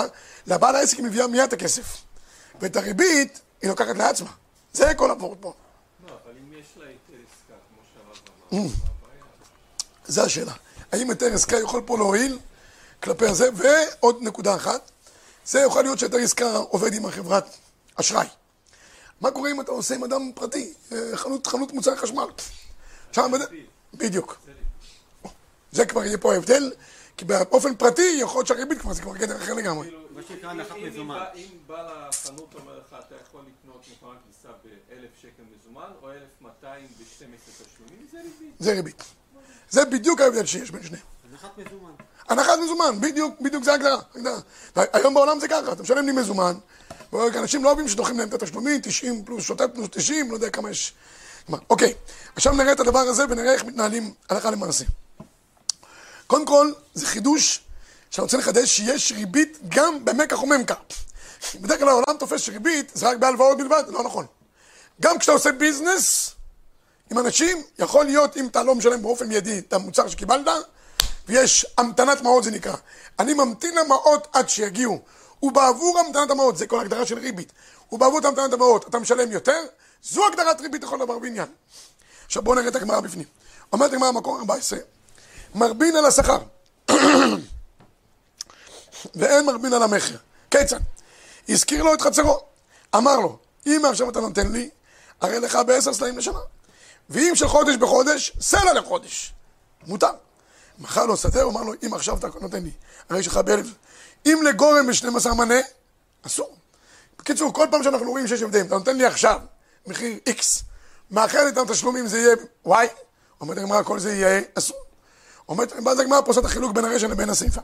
[0.46, 1.96] לבעל העסק היא מביאה מיד את הכסף.
[2.60, 4.30] ואת הריבית היא לוקחת לעצמה.
[4.72, 5.52] זה כל הפורט פה.
[6.06, 8.70] לא, אבל אם יש לה היתר עסקה, כמו שהרב אמר, Mm.
[10.06, 10.52] זה השאלה.
[10.92, 12.38] האם היתר עסקה יכול פה להועיל
[13.02, 13.48] כלפי הזה?
[13.54, 14.90] ועוד נקודה אחת,
[15.46, 17.44] זה יכול להיות שהיתר עסקה עובד עם החברת
[17.94, 18.26] אשראי.
[19.20, 22.26] מה קורה אם אתה עושה עם אדם פרטי, אה, חנות, חנות מוצרי חשמל?
[23.12, 23.32] שם,
[23.94, 24.38] בדיוק.
[25.72, 26.72] זה כבר יהיה פה ההבדל,
[27.22, 29.86] כי באופן פרטי יכול להיות שהריבית כבר, זה כבר גדר אחר לגמרי.
[29.86, 31.08] כאילו, מה שנקרא אם-.
[31.08, 31.26] בא-
[31.66, 37.64] בעל החנות אומר לך, אתה יכול לקנות מכונת כביסה ב-1,000 שקל מזומן, או 1,200 ב-12
[37.64, 38.54] תשלומים, זה ריבית.
[38.58, 39.02] זה ריבית.
[39.70, 41.02] זה בדיוק ההבדל שיש בין שניהם.
[41.32, 41.90] הנחת מזומן.
[42.28, 43.98] הנחת מזומן, בדיוק, בדיוק זה ההגדרה.
[44.14, 44.38] ההגדרה.
[44.92, 46.54] היום בעולם זה ככה, אתה משלם לי מזומן,
[47.12, 50.70] ואנשים לא אוהבים שדוחים להם את התשלומים, 90 פלוס שוטף פלוס 90, לא יודע כמה
[50.70, 50.94] יש.
[51.48, 51.94] מה, אוקיי,
[52.36, 54.84] עכשיו נראה את הדבר הזה ונראה איך מתנהלים הלכה למעשה.
[56.32, 57.60] קודם כל, זה חידוש
[58.10, 60.74] שאני רוצה לחדש שיש ריבית גם במקח וממכר.
[61.54, 64.26] בדרך כלל העולם תופס שריבית זה רק בהלוואות בלבד, לא נכון.
[65.00, 66.30] גם כשאתה עושה ביזנס
[67.10, 70.46] עם אנשים, יכול להיות אם אתה לא משלם באופן מיידי את המוצר שקיבלת,
[71.28, 72.76] ויש המתנת מעות זה נקרא.
[73.18, 75.00] אני ממתין למעות עד שיגיעו.
[75.42, 77.52] ובעבור המתנת המעות, זה כל הגדרה של ריבית.
[77.92, 79.60] ובעבור המתנת המעות אתה משלם יותר,
[80.02, 81.48] זו הגדרת ריבית לכל דבר בעניין.
[82.26, 83.26] עכשיו בואו נראה את הגמרא בפנים.
[83.72, 84.78] אומרת הגמרא במקום 14,
[85.54, 86.38] מרבין על השכר,
[89.14, 90.16] ואין מרבין על המכר.
[90.50, 90.80] כיצד?
[91.48, 92.40] הזכיר לו את חצרו,
[92.94, 94.70] אמר לו, אם עכשיו אתה נותן לי,
[95.20, 96.38] הרי לך בעשר סלעים לשנה.
[97.10, 99.32] ואם של חודש בחודש, סלע לחודש.
[99.86, 100.12] מותר.
[100.78, 102.70] מכר לו שדה, הוא אמר לו, אם עכשיו אתה נותן לי,
[103.10, 103.66] הרי יש לך באלף...
[104.26, 105.60] אם לגורם ב-12 מנה,
[106.26, 106.56] אסור.
[107.18, 109.40] בקיצור, כל פעם שאנחנו רואים שיש הבדל, אתה נותן לי עכשיו
[109.86, 110.62] מחיר X,
[111.10, 112.34] מאחר את התשלומים זה יהיה
[112.66, 112.88] Y,
[113.40, 114.76] אומרת הגמרא, כל זה יהיה אסור.
[115.48, 117.60] אומרת, ואז הגמרא את החילוק בין הרשע לבין הסיפה.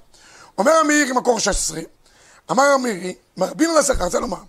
[0.58, 1.80] אומר המאירי, מקור 16,
[2.50, 4.42] אמר המאירי, מרבין על השכר, רוצה לומר,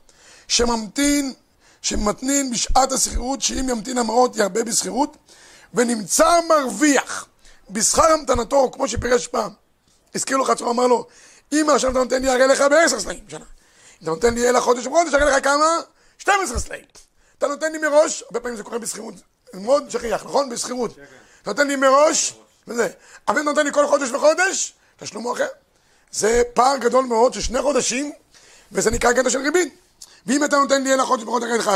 [0.47, 1.33] שממתין,
[1.81, 5.17] שמתנין בשעת השכירות, שאם ימתין המעות ירבה בשכירות,
[5.73, 7.27] ונמצא מרוויח
[7.69, 9.51] בשכר המתנתו, כמו שפירש פעם.
[10.15, 11.07] הזכיר לו חצרו, אמר לו,
[11.51, 13.39] אם עכשיו אתה נותן לי הרי לך בעשר סלעים בשנה.
[13.39, 15.77] אם אתה נותן לי אלא חודש בחודש, הרי לך כמה?
[16.17, 16.85] 12 סלעים.
[17.37, 19.13] אתה נותן לי מראש, הרבה פעמים זה קורה בשכירות,
[19.53, 20.49] מאוד שכיח, נכון?
[20.49, 20.91] בשכירות.
[21.41, 22.33] אתה נותן לי מראש,
[22.69, 22.89] וזה.
[23.27, 25.47] אבל נותן לי כל חודש וחודש, תשלום הוא אחר.
[26.11, 28.11] זה פער גדול מאוד של שני חודשים,
[28.71, 29.75] וזה נקרא קטע של ריבית.
[30.25, 31.71] ואם אתה נותן לי אלא חודש וחודש, הרי לך,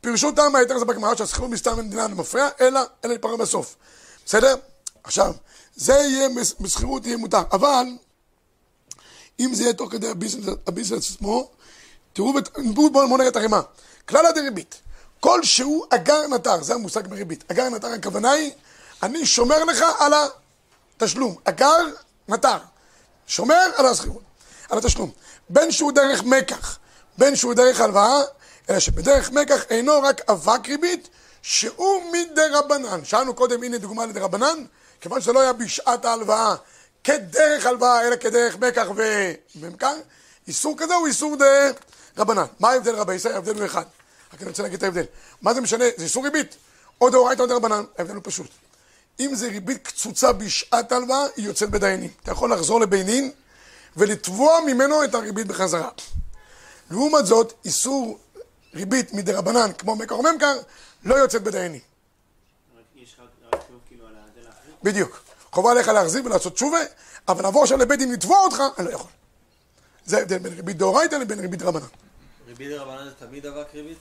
[0.00, 3.76] פירשו טעם ההיתר הזה בגמרא שהשכירות מסתם במדינה לא מפריע, אלא, אלא להתפרע בסוף.
[4.26, 4.54] בסדר?
[5.04, 5.34] עכשיו,
[5.76, 6.28] זה יהיה,
[6.60, 7.42] בשכירות יהיה מותר.
[7.52, 7.86] אבל,
[9.40, 10.08] אם זה יהיה תוך כדי
[10.66, 11.50] הביזנס, עצמו,
[12.12, 12.32] תראו,
[12.74, 13.60] בואו בואו נראה את הרימה.
[14.08, 14.80] כלל הדריבית,
[15.20, 17.44] כל שהוא אגר נטר, זה המושג בריבית.
[17.50, 18.52] אגר נטר, הכוונה היא,
[19.02, 20.12] אני שומר לך על
[20.96, 21.36] התשלום.
[21.44, 21.86] אגר
[22.28, 22.58] נטר.
[23.26, 24.22] שומר על השכירות,
[24.70, 25.10] על התשלום.
[25.48, 26.78] בין שהוא דרך מקח,
[27.18, 28.20] בין שהוא דרך הלוואה,
[28.70, 31.08] אלא שבדרך מקח אינו רק אבק ריבית,
[31.42, 33.04] שהוא מדי רבנן.
[33.04, 34.64] שאלנו קודם, הנה דוגמה לדי רבנן,
[35.00, 36.54] כיוון שזה לא היה בשעת ההלוואה
[37.04, 38.86] כדרך הלוואה, אלא כדרך מקח
[39.56, 39.94] וממכר,
[40.48, 41.68] איסור כזה הוא איסור די
[42.18, 42.46] רבנן.
[42.60, 43.34] מה ההבדל רבי ישראל?
[43.34, 43.84] ההבדל הוא אחד.
[44.34, 45.04] רק אני רוצה להגיד את ההבדל.
[45.42, 45.84] מה זה משנה?
[45.96, 46.56] זה איסור ריבית.
[47.00, 47.84] או דאורייתא או די רבנן.
[47.98, 48.50] ההבדל הוא פשוט.
[49.20, 52.10] אם זה ריבית קצוצה בשעת ההלוואה, היא יוצאת בדיינים.
[52.22, 53.32] אתה יכול לחזור לבינים
[53.96, 55.90] ולתבוע ממנו את הריבית בחזרה.
[56.90, 58.18] לעומת זאת, איסור
[58.74, 60.58] ריבית מדי רבנן, כמו מקר או ממכר,
[61.04, 61.80] לא יוצאת בדיינים.
[63.88, 64.04] כאילו?
[64.82, 65.22] בדיוק.
[65.52, 66.78] חובה עליך להחזיר ולעשות תשובה,
[67.28, 69.10] אבל לבוא עכשיו לבית דין לתבוע אותך, אני לא יכול.
[70.04, 71.86] זה ההבדל בין ריבית דאורייתא לבין ריבית רבנן.
[72.46, 73.98] ריבית דרבנן זה תמיד אבק ריבית?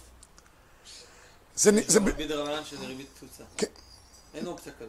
[1.56, 3.44] זה, זה, ריבית דרבנן שזה ריבית קצוצה.
[3.58, 3.68] כן.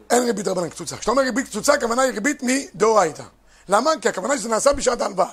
[0.09, 0.97] אין ריבית רבנן קצוצה.
[0.97, 3.23] כשאתה אומר ריבית קצוצה, הכוונה היא ריבית מדאורייתא.
[3.69, 3.91] למה?
[4.01, 5.31] כי הכוונה שזה נעשה בשעת ההלוואה.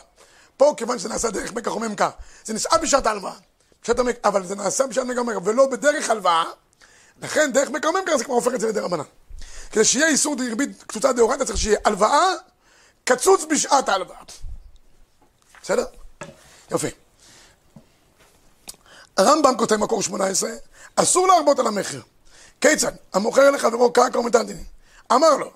[0.56, 2.10] פה, כיוון שזה נעשה דרך מקח או ממכר,
[2.44, 3.34] זה נעשה בשעת ההלוואה.
[4.24, 6.44] אבל זה נעשה בשעת מקח וממכר, ולא בדרך הלוואה,
[7.22, 9.04] לכן דרך מקח וממכר זה כבר הופך את זה לידי רבנן.
[9.70, 12.32] כדי שיהיה איסור ריבית קצוצה דאורייתא, צריך שיהיה הלוואה
[13.04, 14.18] קצוץ בשעת ההלוואה.
[15.62, 15.84] בסדר?
[16.70, 16.90] יופי.
[19.16, 20.50] הרמב"ם כותב מקור 18,
[20.96, 22.02] אסור להרבות על המחיר.
[22.60, 22.92] כיצד?
[23.12, 24.64] המוכר לחברו קרקע ומטלטלין.
[25.12, 25.50] אמר לו,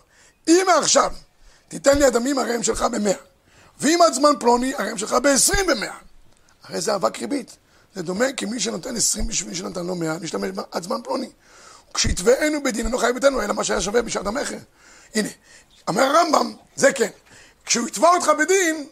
[0.49, 1.13] אם מעכשיו
[1.69, 3.15] תיתן לי הדמים הרי הם שלך במאה,
[3.81, 5.95] ואם עד זמן פלוני הרי הם שלך בעשרים במאה.
[6.63, 7.57] הרי זה אבק ריבית.
[7.95, 11.31] זה דומה כי מי שנותן עשרים בשביל שנתן לו מאה, נשתמש עד זמן פלוני.
[11.95, 14.59] כשיתבענו בדין אינו חייב איתנו, אלא מה שהיה שווה בשעת המכר.
[15.15, 15.29] הנה,
[15.89, 17.11] אומר הרמב"ם, זה כן.
[17.65, 18.87] כשהוא יתבע אותך בדין,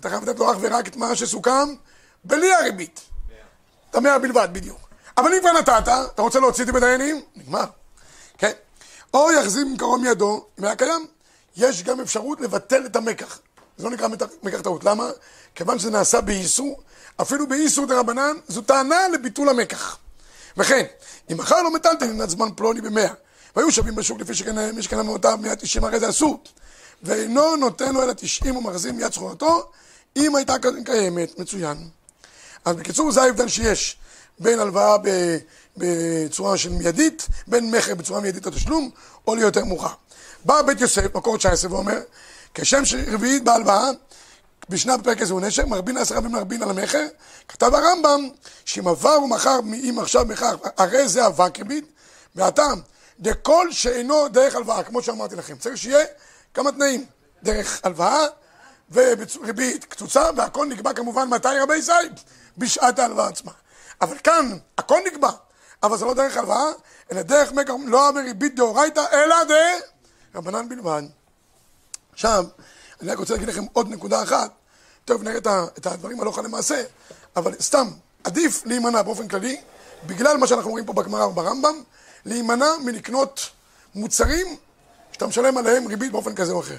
[0.00, 1.74] אתה חייב לתת לו אך ורק את מה שסוכם,
[2.24, 3.00] בלי הריבית.
[3.90, 4.88] את המאה בלבד, בדיוק.
[5.18, 7.20] אבל אם כבר נתת, אתה רוצה להוציא אותי בדיינים?
[7.36, 7.64] נגמר.
[8.38, 8.52] כן?
[9.14, 11.06] או יחזיר ממקרו מידו, אם היה קיים,
[11.56, 13.38] יש גם אפשרות לבטל את המקח.
[13.76, 14.08] זה לא נקרא
[14.42, 14.84] מקח טעות.
[14.84, 15.10] למה?
[15.54, 16.80] כיוון שזה נעשה באיסור,
[17.20, 19.96] אפילו באיסור דה רבנן, זו טענה לביטול המקח.
[20.56, 20.84] וכן,
[21.32, 23.12] אם מכר לו מטלטלין עד זמן פלוני במאה,
[23.56, 26.42] והיו שווים בשוק לפי שקנה מי שקנה מאותה מאה תשעים, הרי זה אסור.
[27.02, 29.70] ואינו נותן לו אלא תשעים ומחזיר מיד זכורתו,
[30.16, 31.88] אם הייתה קיימת, מצוין.
[32.64, 33.96] אז בקיצור, זה ההבדל שיש
[34.42, 34.96] בין הלוואה
[35.76, 38.90] בצורה של מיידית, בין מכר בצורה מיידית לתשלום,
[39.26, 39.92] או ליותר מאוחר.
[40.44, 41.98] בא בית יוסף, מקור 19, ואומר,
[42.54, 43.90] כשם שרביעית בהלוואה,
[44.68, 47.06] בשנה בפרק הזה הוא נשר, מרבין עשר רבים מרבין על המכר,
[47.48, 48.28] כתב הרמב"ם,
[48.64, 51.84] שאם עבר ומכר, אם עכשיו מכר, הרי זה אבק ריבית,
[52.34, 52.80] והטעם,
[53.20, 56.04] דכל שאינו דרך הלוואה, כמו שאמרתי לכם, צריך שיהיה
[56.54, 57.04] כמה תנאים,
[57.42, 58.24] דרך הלוואה
[58.92, 62.24] וריבית קצוצה, והכל נקבע כמובן מתי רבי זית,
[62.58, 63.52] בשעת ההלוואה עצמה.
[64.02, 65.30] אבל כאן, הכל נקבע,
[65.82, 66.72] אבל זה לא דרך הלוואה,
[67.12, 69.36] אלא דרך מקר, לא בריבית דאורייתא, אלא
[70.34, 71.02] דרבנן בלבד.
[72.12, 72.44] עכשיו,
[73.00, 74.50] אני רק רוצה להגיד לכם עוד נקודה אחת,
[75.04, 75.38] טוב, נראה
[75.78, 76.82] את הדברים הלכה למעשה,
[77.36, 77.88] אבל סתם,
[78.24, 79.60] עדיף להימנע באופן כללי,
[80.06, 81.82] בגלל מה שאנחנו רואים פה בגמרא וברמב"ם,
[82.24, 83.50] להימנע מלקנות
[83.94, 84.56] מוצרים
[85.12, 86.76] שאתה משלם עליהם ריבית באופן כזה או אחר.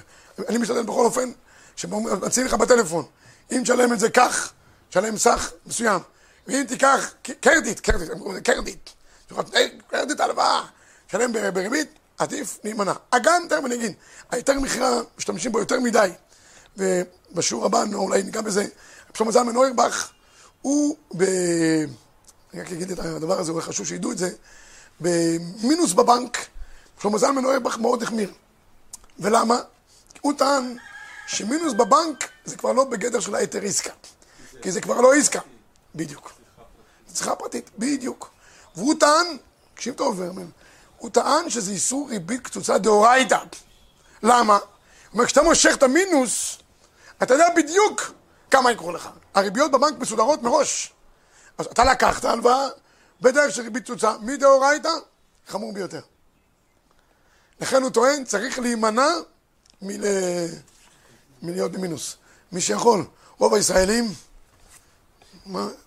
[0.48, 1.30] אני משתדל בכל אופן,
[1.76, 3.04] שמציעים לך בטלפון,
[3.52, 4.52] אם תשלם את זה כך,
[4.88, 6.00] תשלם סך מסוים,
[6.46, 8.90] ואם תיקח קרדיט, קרדיט, הם קוראים לזה קרדיט,
[9.90, 10.64] קרדיט הלוואה,
[11.06, 12.92] תשלם ב- בריבית, עדיף להימנע.
[13.10, 13.92] אגם, תכף אני אגיד,
[14.30, 16.10] ההיתר מכירה, משתמשים בו יותר מדי,
[16.76, 18.66] ובשיעור הבא, נו, אולי ניגע בזה,
[19.14, 20.10] שלמה זלמן אוירבך,
[20.62, 21.22] הוא ב...
[22.54, 24.30] אני רק אגיד את הדבר הזה, הוא חשוב שידעו את זה,
[25.00, 26.38] במינוס בבנק,
[27.02, 28.32] שלמה זלמן אוירבך מאוד החמיר.
[29.18, 29.58] ולמה?
[30.20, 30.76] הוא טען
[31.26, 33.90] שמינוס בבנק זה כבר לא בגדר של ההיתר עסקה.
[34.62, 35.40] כי זה כבר לא עסקה.
[35.94, 36.32] בדיוק.
[37.12, 38.30] צריכה פרטית, בדיוק.
[38.76, 39.26] והוא טען,
[39.74, 40.46] תקשיב טוב, ורמן,
[40.98, 43.38] הוא טען שזה איסור ריבית קצוצה דאורייתא.
[44.22, 44.54] למה?
[44.54, 44.62] הוא
[45.12, 46.58] אומר, כשאתה מושך את המינוס,
[47.22, 48.12] אתה יודע בדיוק
[48.50, 49.08] כמה יקרו לך.
[49.34, 50.92] הריביות בבנק מסודרות מראש.
[51.58, 52.66] אז אתה לקחת הלוואה
[53.20, 54.92] בדרך של ריבית קצוצה, מדאורייתא,
[55.46, 56.00] חמור ביותר.
[57.60, 59.08] לכן הוא טוען, צריך להימנע
[59.82, 60.04] מל...
[61.42, 62.16] מלהיות במינוס.
[62.52, 63.04] מי שיכול.
[63.38, 64.04] רוב הישראלים,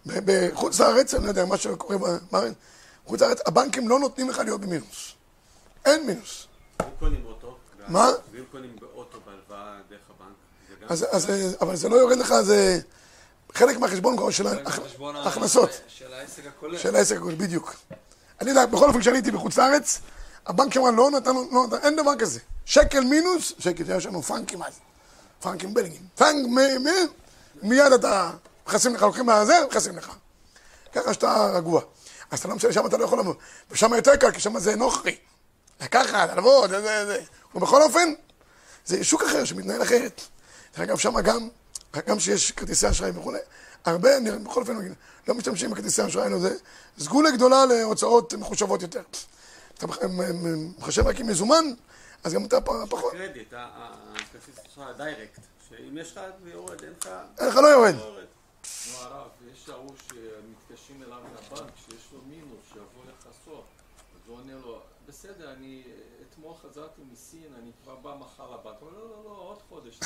[0.06, 1.98] בחוץ לארץ, אני לא יודע, מה שקורה
[2.32, 2.54] בארץ,
[3.06, 5.12] בחוץ לארץ, הבנקים לא נותנים לך להיות במינוס.
[5.86, 6.48] אין מינוס.
[6.82, 8.12] אם קונים אוטו, מה?
[8.32, 10.36] ואם קונים באוטו בהלוואה דרך הבנק,
[10.70, 10.88] זה גם...
[10.90, 12.80] אז, אז, אבל זה לא יורד לך, זה
[13.54, 15.70] חלק מהחשבון כבר של ההכנסות.
[15.88, 16.78] של העסק הכולל.
[16.78, 17.76] של העסק הכול, בדיוק.
[18.42, 20.00] אני יודע, בכל אופן, כשאני הייתי בחוץ לארץ,
[20.46, 22.40] הבנק שם לא נתן, לא נתן, אין דבר כזה.
[22.66, 24.74] שקל מינוס, שקל, יש לנו פרנקים אז.
[25.40, 26.02] פרנקים בלגים.
[26.16, 26.88] פרנק, מ, מ,
[27.64, 28.32] מיד אתה,
[28.68, 30.12] מכסים לך, לוקחים מהזה, מכסים לך.
[30.94, 31.82] ככה שאתה רגוע.
[32.32, 33.34] אז אתה לא משנה, שם אתה לא יכול לבוא.
[33.72, 35.18] ושם יותר קל, כי שם זה נוכרי.
[35.82, 37.22] לקחת, הלוות, זה, זה, זה.
[37.56, 38.14] ובכל אופן,
[38.86, 40.22] זה שוק אחר שמתנהל אחרת.
[40.74, 41.50] דרך אגב, שם גם,
[42.08, 43.40] גם שיש כרטיסי אשראי וכולי,
[43.86, 44.74] הרבה, אני בכל אופן
[45.28, 46.56] לא משתמשים בכרטיסי אשראי, לא זה,
[47.00, 49.02] סגולה גדולה להוצאות מחושבות יותר.
[49.78, 49.88] אתה
[50.78, 51.66] מחשב רק עם מזומן,
[52.24, 57.10] אז גם אתה פחות, קרדיט, הכרטיס שלך דיירקט, שאם יש לך זה יורד, אין לך...
[57.40, 57.96] אין לך לא יורד.
[58.92, 63.66] נו הרב, יש ההוא שמתקשרים אליו מהבנק, שיש לו מינוס, שיבוא לכסות.
[64.16, 65.84] אז הוא עונה לו, בסדר, אני
[66.22, 68.76] אתמול חזרתי מסין, אני כבר בא מחר לבנק.
[68.80, 70.00] הוא אומר, לא, לא, לא, עוד חודש.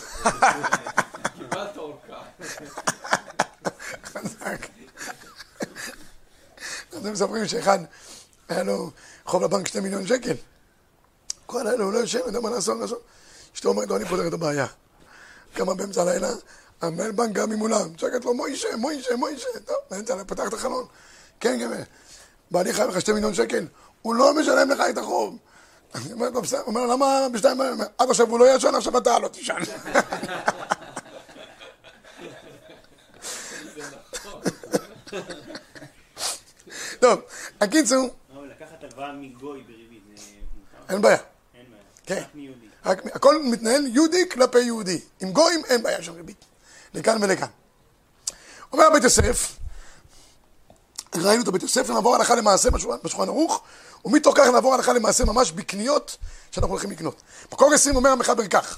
[1.38, 2.24] קיבלת אורכה.
[4.04, 4.68] חזק.
[6.90, 7.80] אתם מספרים שאחד,
[8.50, 8.92] היה לו
[9.26, 10.36] חוב לבנק שתי מיליון שקל.
[11.46, 13.02] כל הלילה הוא לא יושב, יודע מה לעשות, לעשות.
[13.56, 14.68] אשתו אומרת לו, אני פותר את הבעיה.
[15.54, 16.30] קמה באמצע הלילה,
[16.82, 19.48] המנהל בנק גם ממולם, צועקת לו, מוישה, מוישה, מוישה.
[19.66, 20.86] טוב, באמצע פתח את החלון.
[21.40, 21.84] כן, כן,
[22.52, 23.68] בעלי חייב לך שתי מיליון שקל,
[24.02, 25.38] הוא לא משלם לך את החוב.
[25.96, 29.20] אני אומר לו, בסדר, אומר, למה בשתיים אומר, עד עכשיו הוא לא ישן, עכשיו אתה
[29.20, 29.60] לא תישן.
[37.00, 37.22] טוב,
[37.62, 38.10] הקיצור,
[38.46, 40.02] לקחת הלוואה מגוי בריבית?
[40.90, 41.18] אין בעיה.
[41.56, 41.84] אין בעיה.
[42.06, 42.22] כן.
[42.86, 43.14] רק מיהודי.
[43.14, 45.00] הכל מתנהל יהודי כלפי יהודי.
[45.22, 46.46] עם גויים אין בעיה של ריבית.
[46.94, 47.48] לכאן ולכאן.
[48.74, 49.56] אומר בית יוסף,
[51.16, 52.70] ראינו את הבית יוסף, נעבור הלכה למעשה
[53.04, 53.64] בשולחן ערוך,
[54.06, 56.18] ומתוך כך נעבור הלכה למעשה ממש בקניות
[56.52, 57.22] שאנחנו הולכים לקנות.
[57.52, 58.78] מקור 20 אומר המחבר כך,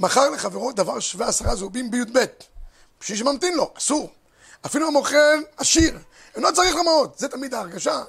[0.00, 2.24] מכר לחברו דבר שווה עשרה זהובים בי"ב,
[3.00, 4.10] בשביל שממתין לו, אסור.
[4.66, 5.98] אפילו המוכר עשיר,
[6.36, 7.18] אינו צריך למעות.
[7.18, 8.02] זה תמיד ההרגשה,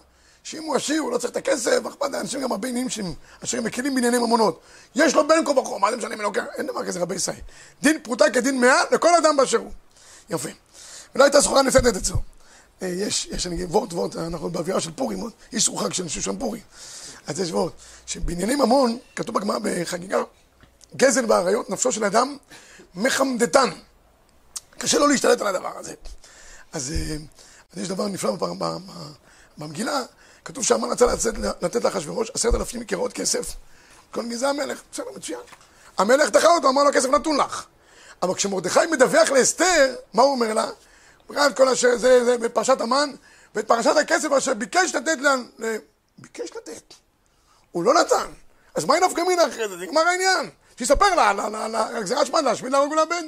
[0.43, 3.95] שאם הוא עשיר הוא לא צריך את הכסף, אכפת לאנשים גם הרבה שהם אשר מקלים
[3.95, 4.59] בענייני ממונות.
[4.95, 6.43] יש לו בן כה וכה, מה זה משנה מי לוקח?
[6.57, 7.35] אין דבר כזה רבי ישראל.
[7.81, 9.71] דין פרוטה כדין מאה לכל אדם באשר הוא.
[10.29, 10.49] יפה.
[11.15, 12.17] ולא הייתה סחורה נסתת אצלו.
[12.81, 16.37] אה, יש, יש, אני אגיד, וורט, וורט, אנחנו באווירה של פורים, איסור חג של שושן
[16.37, 16.61] פורים.
[17.27, 17.73] אז יש וורט,
[18.05, 20.23] שבענייני ממון, כתוב בגמרא בחגיגה,
[20.95, 22.37] גזל באריות, נפשו של אדם
[22.95, 23.69] מחמדתן.
[24.77, 25.93] קשה לו להשתלט על הדבר הזה.
[26.71, 27.15] אז, אה,
[27.73, 28.35] אז יש דבר נפלא
[29.61, 30.01] במגילה,
[30.45, 33.55] כתוב שהמן רצה לצאת, לתת לאחשוורוש עשרת אלפים קרעות כסף.
[34.11, 35.39] כל מי זה המלך, בסדר, מצוין.
[35.97, 37.65] המלך דחה אותו, אמר לו, הכסף נתון לך.
[38.21, 40.69] אבל כשמרדכי מדווח לאסתר, מה הוא אומר לה?
[41.47, 43.09] את כל אשר זה, זה בפרשת המן,
[43.55, 45.35] ואת פרשת הכסף אשר ביקש לתת לה...
[45.59, 45.77] ל-
[46.17, 46.93] ביקש לתת.
[47.71, 48.31] הוא לא נתן.
[48.75, 49.75] אז מה היא נפקא מינה אחרי זה?
[49.75, 50.49] נגמר העניין.
[50.77, 53.23] שיספר לה על- על על- על גזירת שמד להשמיד להרוג ולאבד.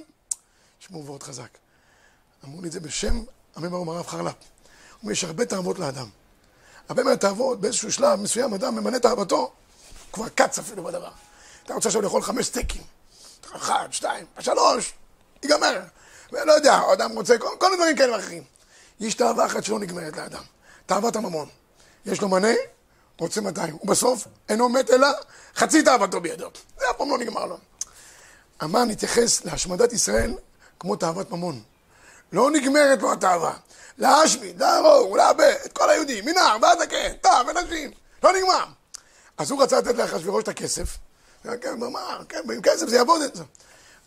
[0.79, 1.49] שמעו וורט חזק.
[2.45, 3.23] אמרו לי את זה בשם
[3.55, 4.33] הממר הרב חרל"פ.
[5.11, 6.07] יש הרבה תאוות לאדם.
[6.89, 9.49] הרבה מהתאוות, באיזשהו שלב מסוים, אדם ממנה תאוותו, הוא
[10.13, 11.11] כבר קץ אפילו בדבר.
[11.65, 12.81] אתה רוצה עכשיו לאכול חמש סטייקים.
[13.55, 14.93] אחד, שתיים, שלוש,
[15.43, 15.81] ייגמר.
[16.31, 18.43] ולא יודע, אדם רוצה, כל, כל הדברים כאלה ואחרים.
[18.99, 20.43] יש תאווה אחת שלא נגמרת לאדם,
[20.85, 21.49] תאוות הממון.
[22.05, 22.53] יש לו מנה,
[23.19, 25.07] רוצה 200, ובסוף אינו מת אלא
[25.55, 26.49] חצי תאוותו בידו.
[26.79, 27.57] זה אף פעם לא נגמר לו.
[28.59, 30.33] המן התייחס להשמדת ישראל
[30.79, 31.61] כמו תאוות ממון.
[32.31, 33.53] לא נגמרת לו התאווה.
[33.97, 37.91] להשמיד, להרוג, לאבד את כל היהודים, מנער ועד זקן, טף ונשים,
[38.23, 38.65] לא נגמר.
[39.37, 40.97] אז הוא רצה לתת לאחשוורוש את הכסף.
[41.61, 43.43] כן, הוא אמר, כן, עם כסף זה יעבוד את זה.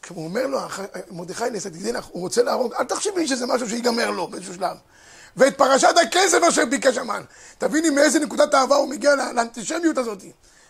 [0.03, 3.68] כשהוא אומר לו, "אח- מרדכי נעשה תגדי לך, הוא רוצה להרוג, אל תחשבי שזה משהו
[3.68, 4.77] שיגמר לו באיזשהו שלב.
[5.37, 7.22] ואת פרשת הכסף אשר ביקש המן.
[7.59, 10.18] תביני מאיזה נקודת אהבה הוא מגיע לאנטישמיות הזאת.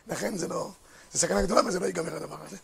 [0.09, 0.71] לכן זה לא,
[1.13, 2.57] זה סכנה גדולה וזה לא ייגמר הדבר הזה.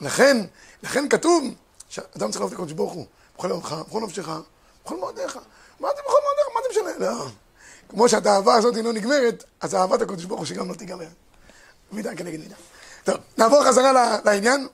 [0.00, 0.36] לכן,
[0.82, 1.44] לכן כתוב
[1.88, 4.28] שאדם צריך לעבוד לקדוש ברוך הוא, בכל יומך, בכל נפשך,
[4.84, 5.38] בכל מאודיך.
[5.80, 6.46] מה זה בכל מאודיך?
[6.54, 7.06] מה זה משנה?
[7.06, 7.26] לא.
[7.88, 11.06] כמו שהתאווה הזאת לא נגמרת, אז אהבת הקדוש ברוך הוא שגם לא תיגמר.
[11.92, 12.54] מידה כנגד מידה.
[13.04, 14.68] טוב, נעבור חזרה לעניין.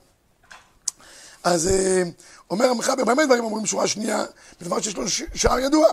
[1.44, 2.02] אז אה,
[2.50, 4.24] אומר המחבר, באמת דברים אומרים שורה שנייה,
[4.60, 5.86] בדבר שיש לו שער ידוע,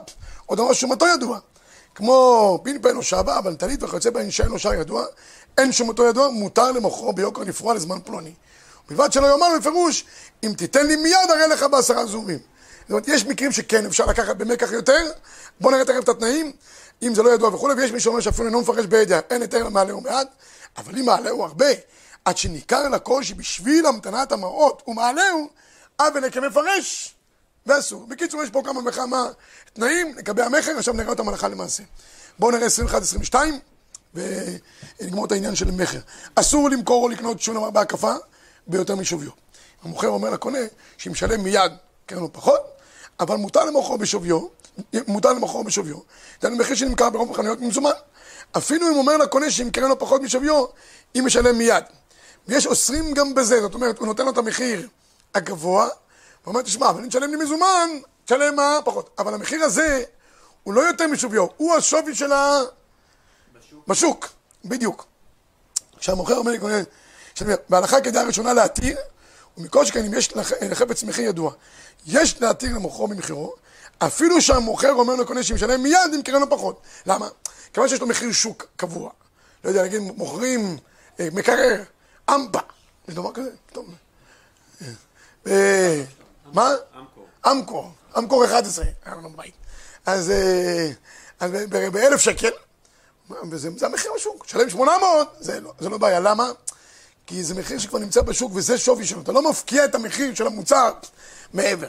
[0.49, 1.39] או דבר שומתו ידוע.
[1.95, 5.05] כמו פלפל או שבה, אבל טלית וכיוצא בהן שאין לו שער ידוע,
[5.57, 8.33] אין שומתו ידוע, מותר למוכרו ביוקר נפרוע לזמן פלוני.
[8.87, 10.05] ובלבד שלא יאמר בפירוש,
[10.43, 12.39] אם תיתן לי מיד הרי לך בעשרה זומים.
[12.85, 15.11] זאת אומרת, יש מקרים שכן אפשר לקחת במקח יותר,
[15.61, 16.51] בואו נראה תכף את התנאים,
[17.03, 20.01] אם זה לא ידוע וכולי, ויש מי שאומר שאפילו אינו מפרש בידע, אין היתר למעלהו
[20.01, 20.27] מעט,
[20.77, 21.65] אבל אם מעלהו הרבה,
[22.25, 25.49] עד שניכר לכל שבשביל המתנת המראות ומעלהו,
[25.99, 27.15] אבל כמפרש,
[27.65, 28.07] ואסור.
[28.07, 29.27] בקיצור, יש פה כמה וכמה
[29.73, 31.83] תנאים לגבי המכר, עכשיו נראה אותם הלכה למעשה.
[32.39, 32.67] בואו נראה
[33.31, 33.35] 21-22,
[34.13, 35.99] ונגמור את העניין של מכר.
[36.35, 38.13] אסור למכור או לקנות שום דבר בהקפה
[38.67, 39.31] ביותר משוויו.
[39.83, 40.59] המוכר אומר לקונה
[40.97, 41.71] שימשלם מיד
[42.05, 42.74] קרן לו פחות,
[43.19, 44.47] אבל מותר למוכרו בשוויו,
[45.07, 45.97] מותר למוכרו בשוויו.
[46.41, 47.91] זה מחיר שנמכר ברוב החנויות במזומן.
[48.57, 50.65] אפילו אם אומר לקונה שימכר לו פחות משוויו,
[51.15, 51.83] אם משלם מיד.
[52.47, 54.87] ויש אוסרים גם בזה, זאת אומרת, הוא נותן לו את המחיר
[55.35, 55.91] הגבוה, הוא
[56.45, 57.89] אומר, תשמע, אבל אם תשלם לי מזומן,
[58.25, 58.79] תשלם מה?
[58.85, 59.09] פחות.
[59.17, 60.03] אבל המחיר הזה
[60.63, 62.59] הוא לא יותר משוויו, הוא השווי של ה...
[63.53, 63.87] בשוק.
[63.87, 64.27] בשוק,
[64.65, 65.05] בדיוק.
[65.99, 66.77] כשהמוכר אומר לי, קונה,
[67.35, 68.97] שאני אומר, בהלכה כדעה ראשונה להתיר,
[69.57, 71.51] ומכל שכן אם יש לח- לחפץ מחיר ידוע,
[72.05, 73.53] יש להתיר למוכרו במחירו,
[73.99, 76.81] אפילו שהמוכר אומר לקונה שמשלם מיד ימכרנו לו פחות.
[77.05, 77.27] למה?
[77.73, 79.09] כיוון שיש לו מחיר שוק קבוע.
[79.63, 80.77] לא יודע, נגיד מוכרים
[81.19, 81.83] אה, מקרר,
[82.29, 82.59] אמפה,
[83.07, 83.49] יש דבר כזה?
[83.73, 83.85] טוב.
[85.47, 86.03] אה,
[86.53, 86.69] מה?
[86.99, 87.27] אמקור.
[87.51, 89.53] אמקור, אמקור 11, היה לנו בבית.
[90.05, 90.91] אז, אה,
[91.91, 92.49] באלף שקל,
[93.75, 96.51] זה המחיר בשוק, שלם 800, זה לא, זה לא בעיה, למה?
[97.27, 100.47] כי זה מחיר שכבר נמצא בשוק וזה שווי שלו, אתה לא מפקיע את המחיר של
[100.47, 100.93] המוצר
[101.53, 101.87] מעבר.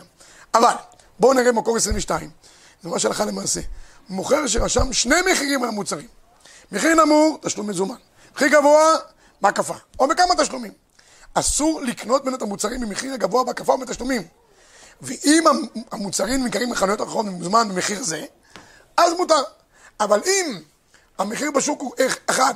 [0.54, 0.72] אבל,
[1.20, 2.30] בואו נראה מקור 22,
[2.82, 3.60] זה ממש הלכה למעשה.
[4.08, 6.08] מוכר שרשם שני מחירים על המוצרים.
[6.72, 7.94] מחיר נמוך, תשלום מזומן.
[8.36, 8.94] מחיר גבוה,
[9.40, 10.72] בהקפה, או בכמה תשלומים.
[11.34, 14.22] אסור לקנות בין את המוצרים במחיר הגבוה בהקפה או בתשלומים.
[15.02, 18.24] ואם המ- המוצרים נמכרים בחנויות אחרות במזומן במחיר זה,
[18.96, 19.42] אז מותר.
[20.00, 20.60] אבל אם
[21.18, 22.54] המחיר בשוק הוא אח- אחד,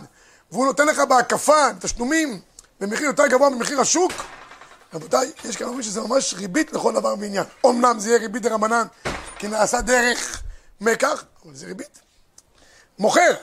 [0.52, 2.40] והוא נותן לך בהקפה, תשלומים,
[2.80, 4.12] במחיר יותר גבוה ממחיר השוק,
[4.94, 7.44] רבותיי, יש כאלה אומרים שזה ממש ריבית לכל דבר ועניין.
[7.66, 8.86] אמנם זה יהיה ריבית דרבנן,
[9.38, 10.42] כי נעשה דרך
[10.80, 12.00] מקח, אבל זה ריבית.
[12.98, 13.34] מוכר,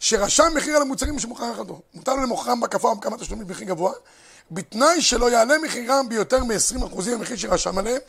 [0.00, 3.92] שרשם מחיר על המוצרים שמוכר אחדו, מותר לו למוכרם בהקפה או בכמה תשלומים במחיר גבוה,
[4.50, 8.00] בתנאי שלא יעלה מחירם ביותר מ-20% מהמחיר שרשם עליהם,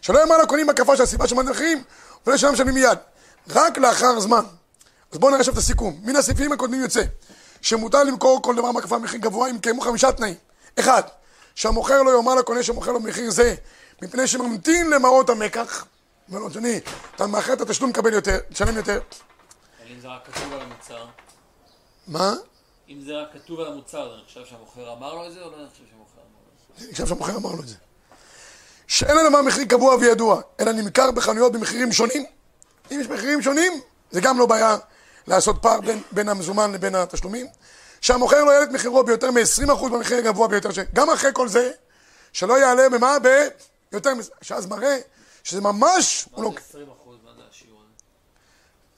[0.00, 1.82] שלא יאמר לקונים בהקפה שהסיבה שמעלה מחירים,
[2.26, 2.98] ולא שלא משלמים מיד,
[3.48, 4.44] רק לאחר זמן.
[5.12, 6.00] אז בואו נראה עכשיו את הסיכום.
[6.02, 7.02] מן הסעיפים הקודמים יוצא
[7.66, 10.34] שמותר למכור כל דבר בהקפה במחיר גבוה אם קיימו חמישה תנאים.
[10.78, 11.02] אחד,
[11.54, 13.54] שהמוכר לא יאמר לקונה שמוכר לו במחיר זה,
[14.02, 15.86] מפני שממתין למעות המקח.
[16.28, 16.80] אומר לו, אדוני,
[17.16, 19.00] אתה מאחר את התשלום, תקבל יותר, תשלם יותר.
[19.80, 21.06] אבל אם זה רק כתוב על המוצר,
[22.06, 22.34] מה?
[22.88, 25.56] אם זה רק כתוב על המוצר, אני חושב שהמוכר אמר לו את זה, או לא
[25.70, 26.84] חושב שהמוכר אמר לו את זה?
[26.84, 27.74] אני חושב שהמוכר אמר לו את זה.
[28.86, 32.24] שאין הדבר מחיר קבוע וידוע, אלא נמכר בחנויות במחירים שונים.
[32.92, 33.72] אם יש מחירים שונים,
[34.10, 34.76] זה גם לא בעיה
[35.26, 37.46] לעשות פער בין, בין המזומן לבין התשלומים.
[38.00, 40.78] שהמוכר לא יעלה את מחירו ביותר מ-20% במחיר הגבוה ביותר, ש...
[40.94, 41.70] גם אחרי כל זה,
[42.32, 43.16] שלא יעלה במה?
[43.92, 44.30] ביותר מזה.
[44.42, 44.98] שאז מראה
[45.44, 46.28] שזה ממש...
[46.32, 46.50] מה לא...
[46.50, 47.16] זה 20 אחוז?
[47.24, 47.80] מה זה השיעור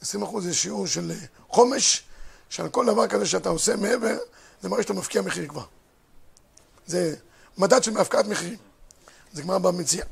[0.03, 0.19] הזה?
[0.27, 1.17] 20% זה שיעור של אה,
[1.49, 2.03] חומש,
[2.49, 4.19] שעל כל דבר כזה שאתה עושה מעבר,
[4.63, 5.65] זה מראה שאתה מפקיע מחיר כבר.
[6.87, 7.15] זה
[7.59, 8.57] מדד של הפקעת מחירים.
[9.33, 10.07] זה גמר במציאה.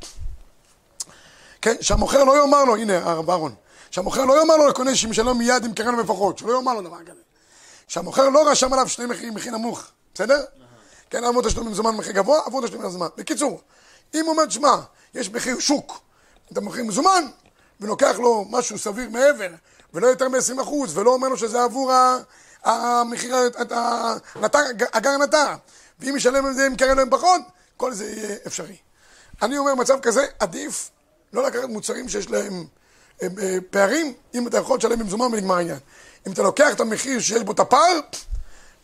[1.63, 3.55] כן, שהמוכר לא יאמר לו, הנה הרב אהרון,
[3.91, 7.21] שהמוכר לא יאמר לו לקונה שמשלם מיד עם קרן לפחות, שלא יאמר לו דבר כזה.
[7.89, 10.45] שהמוכר לא רשם עליו שני מחירים, מחיר נמוך, בסדר?
[11.11, 13.07] כן, עבור תשלום מזומן במחיר גבוה, עבור תשלום מזומן.
[13.17, 13.61] בקיצור,
[14.15, 14.77] אם הוא אומר, שמע,
[15.15, 16.01] יש מחיר שוק,
[16.53, 17.25] אתה מוכר מזומן,
[17.81, 19.49] ולוקח לו משהו סביר מעבר,
[19.95, 21.93] ולא יותר מ-20%, ולא אומר לו שזה עבור
[22.65, 23.37] המחיר,
[24.93, 25.55] הגר נטע,
[26.01, 27.41] ואם ישלם על זה עם קרן להם פחות,
[27.77, 28.77] כל זה יהיה אפשרי.
[29.43, 30.91] אני אומר, מצב כזה, עדיף
[31.33, 32.67] לא לקחת מוצרים שיש להם
[33.71, 35.79] פערים, אם אתה יכול לשלם במזומן ונגמר העניין.
[36.27, 38.01] אם אתה לוקח את המחיר שיש בו את הפער,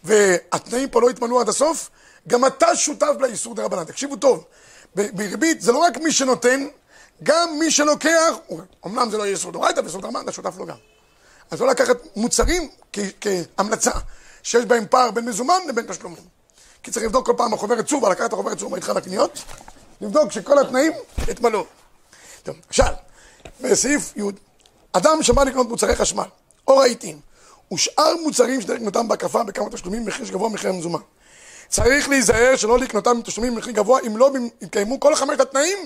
[0.04, 1.90] והתנאים פה לא יתמלאו עד הסוף,
[2.28, 3.84] גם אתה שותף לאיסור דה רבנן.
[3.84, 4.44] תקשיבו טוב,
[4.94, 6.66] בריבית זה לא רק מי שנותן,
[7.22, 8.34] גם מי שלוקח,
[8.86, 10.76] אמנם זה לא יהיה איסור דאורייתא ואיסור דה רבנן, אתה שותף לו גם.
[11.50, 12.70] אז לא לקחת מוצרים
[13.20, 13.90] כהמלצה,
[14.42, 16.22] שיש בהם פער בין מזומן לבין תשלומים.
[16.82, 19.38] כי צריך לבדוק כל פעם החוברת צובה, לקחת החוברת צובה איתך לקניות,
[20.00, 20.92] לבדוק שכל התנאים
[21.28, 21.64] יתמלאו.
[22.42, 22.92] טוב, עכשיו,
[23.60, 24.22] בסעיף י',
[24.92, 26.24] אדם שבא לקנות מוצרי חשמל,
[26.68, 27.20] או רהיטים,
[27.72, 31.00] ושאר מוצרים שדרך לקנותם בהקפה בכמה תשלומים במחיר שגבוה ממחיר המזומן.
[31.68, 35.78] צריך להיזהר שלא לקנותם בתשלומים במחיר גבוה, אם לא יתקיימו כל חמשת התנאים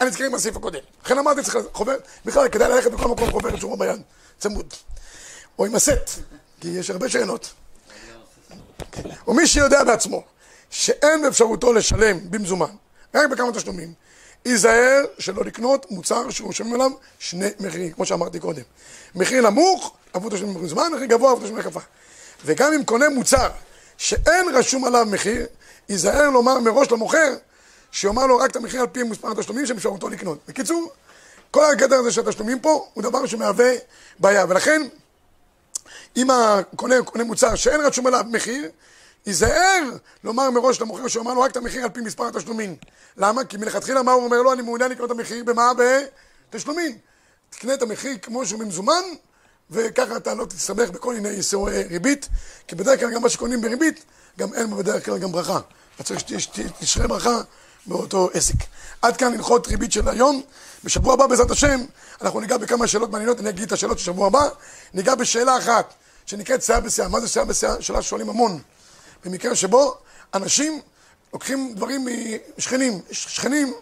[0.00, 0.80] הנזכרים בסעיף הקודם.
[1.04, 4.02] לכן אמרתי, צריך חוברת, בכלל כדאי ללכת בכל מקום חוברת שורה ביד,
[4.38, 4.74] צמוד.
[5.58, 6.10] או עם הסט,
[6.60, 7.52] כי יש הרבה שאלות.
[9.28, 10.22] ומי שיודע בעצמו
[10.70, 12.74] שאין באפשרותו לשלם במזומן,
[13.14, 13.92] רק בכמה תשלומים,
[14.44, 18.62] ייזהר שלא לקנות מוצר שהוא שומעים עליו שני מחירים, כמו שאמרתי קודם.
[19.14, 21.80] מחיר נמוך, עבור תשלומים במזומן, מחיר גבוה, עבור תשלומים הקפה.
[22.44, 23.48] וגם אם קונה מוצר
[23.96, 25.46] שאין רשום עליו מחיר,
[25.88, 27.34] ייזהר לומר מראש למוכר,
[27.92, 30.38] שיאמר לו רק את המחיר על פי מספר התשלומים שבאפשרותו לקנות.
[30.48, 30.92] בקיצור,
[31.50, 33.72] כל הגדר הזה של התשלומים פה הוא דבר שמהווה
[34.18, 34.82] בעיה, ולכן
[36.16, 38.70] אם הקונה קונה מוצר שאין רשום עליו מחיר,
[39.26, 39.82] ייזהר
[40.24, 42.76] לומר מראש למוכר שהוא אמר לו רק את המחיר על פי מספר התשלומים.
[43.16, 43.44] למה?
[43.44, 44.52] כי מלכתחילה מה הוא אומר לו?
[44.52, 45.72] אני מעוניין לקנות את המחיר במה?
[46.50, 46.98] בתשלומים.
[47.50, 49.02] תקנה את המחיר כמו שהוא במזומן,
[49.70, 52.28] וככה אתה לא תסתבך בכל מיני איסורי ריבית,
[52.68, 54.04] כי בדרך כלל גם מה שקונים בריבית,
[54.38, 55.60] גם אין בו בדרך כלל גם ברכה.
[55.94, 57.40] אתה צריך שתשרה ברכה
[57.86, 58.54] באותו עסק.
[59.02, 60.42] עד כאן הלכות ריבית של היום.
[60.84, 61.80] בשבוע הבא, בעזרת השם,
[62.22, 64.48] אנחנו ניגע בכמה שאלות מעניינות, אני אגיד את השאלות של שבוע הבא.
[64.94, 65.94] ניגע בשאלה אחת,
[66.26, 67.08] שנקראת שיער בשיער.
[67.08, 67.80] מה זה שיער בשיער?
[67.80, 68.60] שאלה ששואלים המון.
[69.24, 69.96] במקרה שבו
[70.34, 70.80] אנשים
[71.32, 72.08] לוקחים דברים
[72.58, 73.00] משכנים.
[73.10, 73.74] שכנים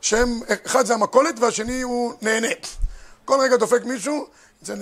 [0.00, 2.48] שהם, אחד זה המכולת והשני הוא נהנה.
[3.24, 4.26] כל רגע דופק מישהו,
[4.62, 4.74] אצל,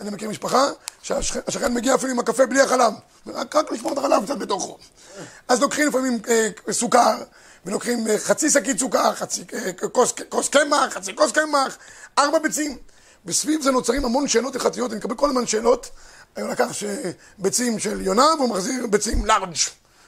[0.00, 0.68] אני מכיר משפחה,
[1.02, 2.92] שהשכן מגיע אפילו עם הקפה בלי החלב,
[3.26, 4.78] רק, רק לשמור את החלב קצת בתוכו.
[5.48, 7.16] אז לוקחים לפעמים אה, סוכר,
[7.66, 11.78] ולוקחים אה, חצי שקית סוכר, חצי אה, כוס כוס קמח, חצי כוס קמח,
[12.18, 12.78] ארבע ביצים.
[13.26, 15.90] וסביב זה נוצרים המון שאלות הלכתיות, אני מקבל כל הזמן שאלות.
[16.40, 16.84] הוא לקח ש-
[17.38, 19.54] ביצים של יונה והוא מחזיר ביצים לארג'.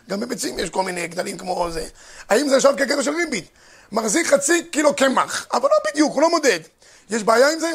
[0.08, 1.86] גם בביצים יש כל מיני גדלים כמו זה.
[2.28, 3.48] האם זה נחשב כקטע של ריבית?
[3.92, 6.60] מחזיק חצי קילו קמח, אבל לא בדיוק, הוא לא מודד.
[7.10, 7.72] יש בעיה עם זה?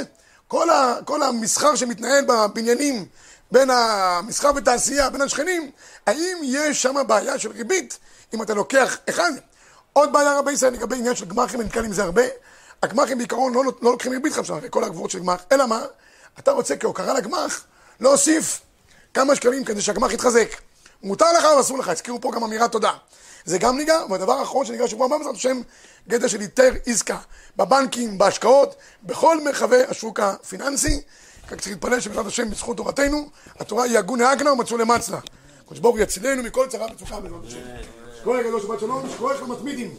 [0.48, 3.06] כל, ה, כל המסחר שמתנהל בבניינים
[3.52, 5.72] בין המסחר ותעשייה, בין השכנים,
[6.08, 7.98] האם יש שם בעיה של ריבית
[8.34, 9.32] אם אתה לוקח אחד?
[9.94, 12.24] עוד בעיה רבי ישראל לגבי עניין של גמ"חים, אני נתקל עם זה הרבה.
[12.84, 15.82] הגמ"חים בעיקרון לא, לא לוקחים ריבית חפשה, כל הגבוהות של גמ"ח, אלא מה?
[16.40, 17.64] אתה רוצה כהוקרה לגמ"ח
[18.00, 18.62] להוסיף
[19.14, 20.50] כמה שקלים כדי שהגמ"ח יתחזק.
[21.04, 22.92] מותר לך או אסור לך, הזכירו פה גם אמירת תודה.
[23.46, 25.62] זה גם ניגע, והדבר האחרון שניגע שבוע הבא, בעזרת השם,
[26.08, 27.18] גדר של היתר עסקה
[27.58, 31.02] בבנקים, בהשקעות, בכל מרחבי השוק הפיננסי.
[31.52, 33.30] רק צריך להתפלל שבעזרת השם, בזכות תורתנו,
[33.60, 35.20] התורה היא הגון האגנה ומצאו למצלה.
[35.66, 37.60] הקדוש ברוך הוא יצילנו מכל צרה וצוקה בעזרת השם.
[38.22, 39.96] שקורא גדול שבת שלום, שקורא לך מתמידים.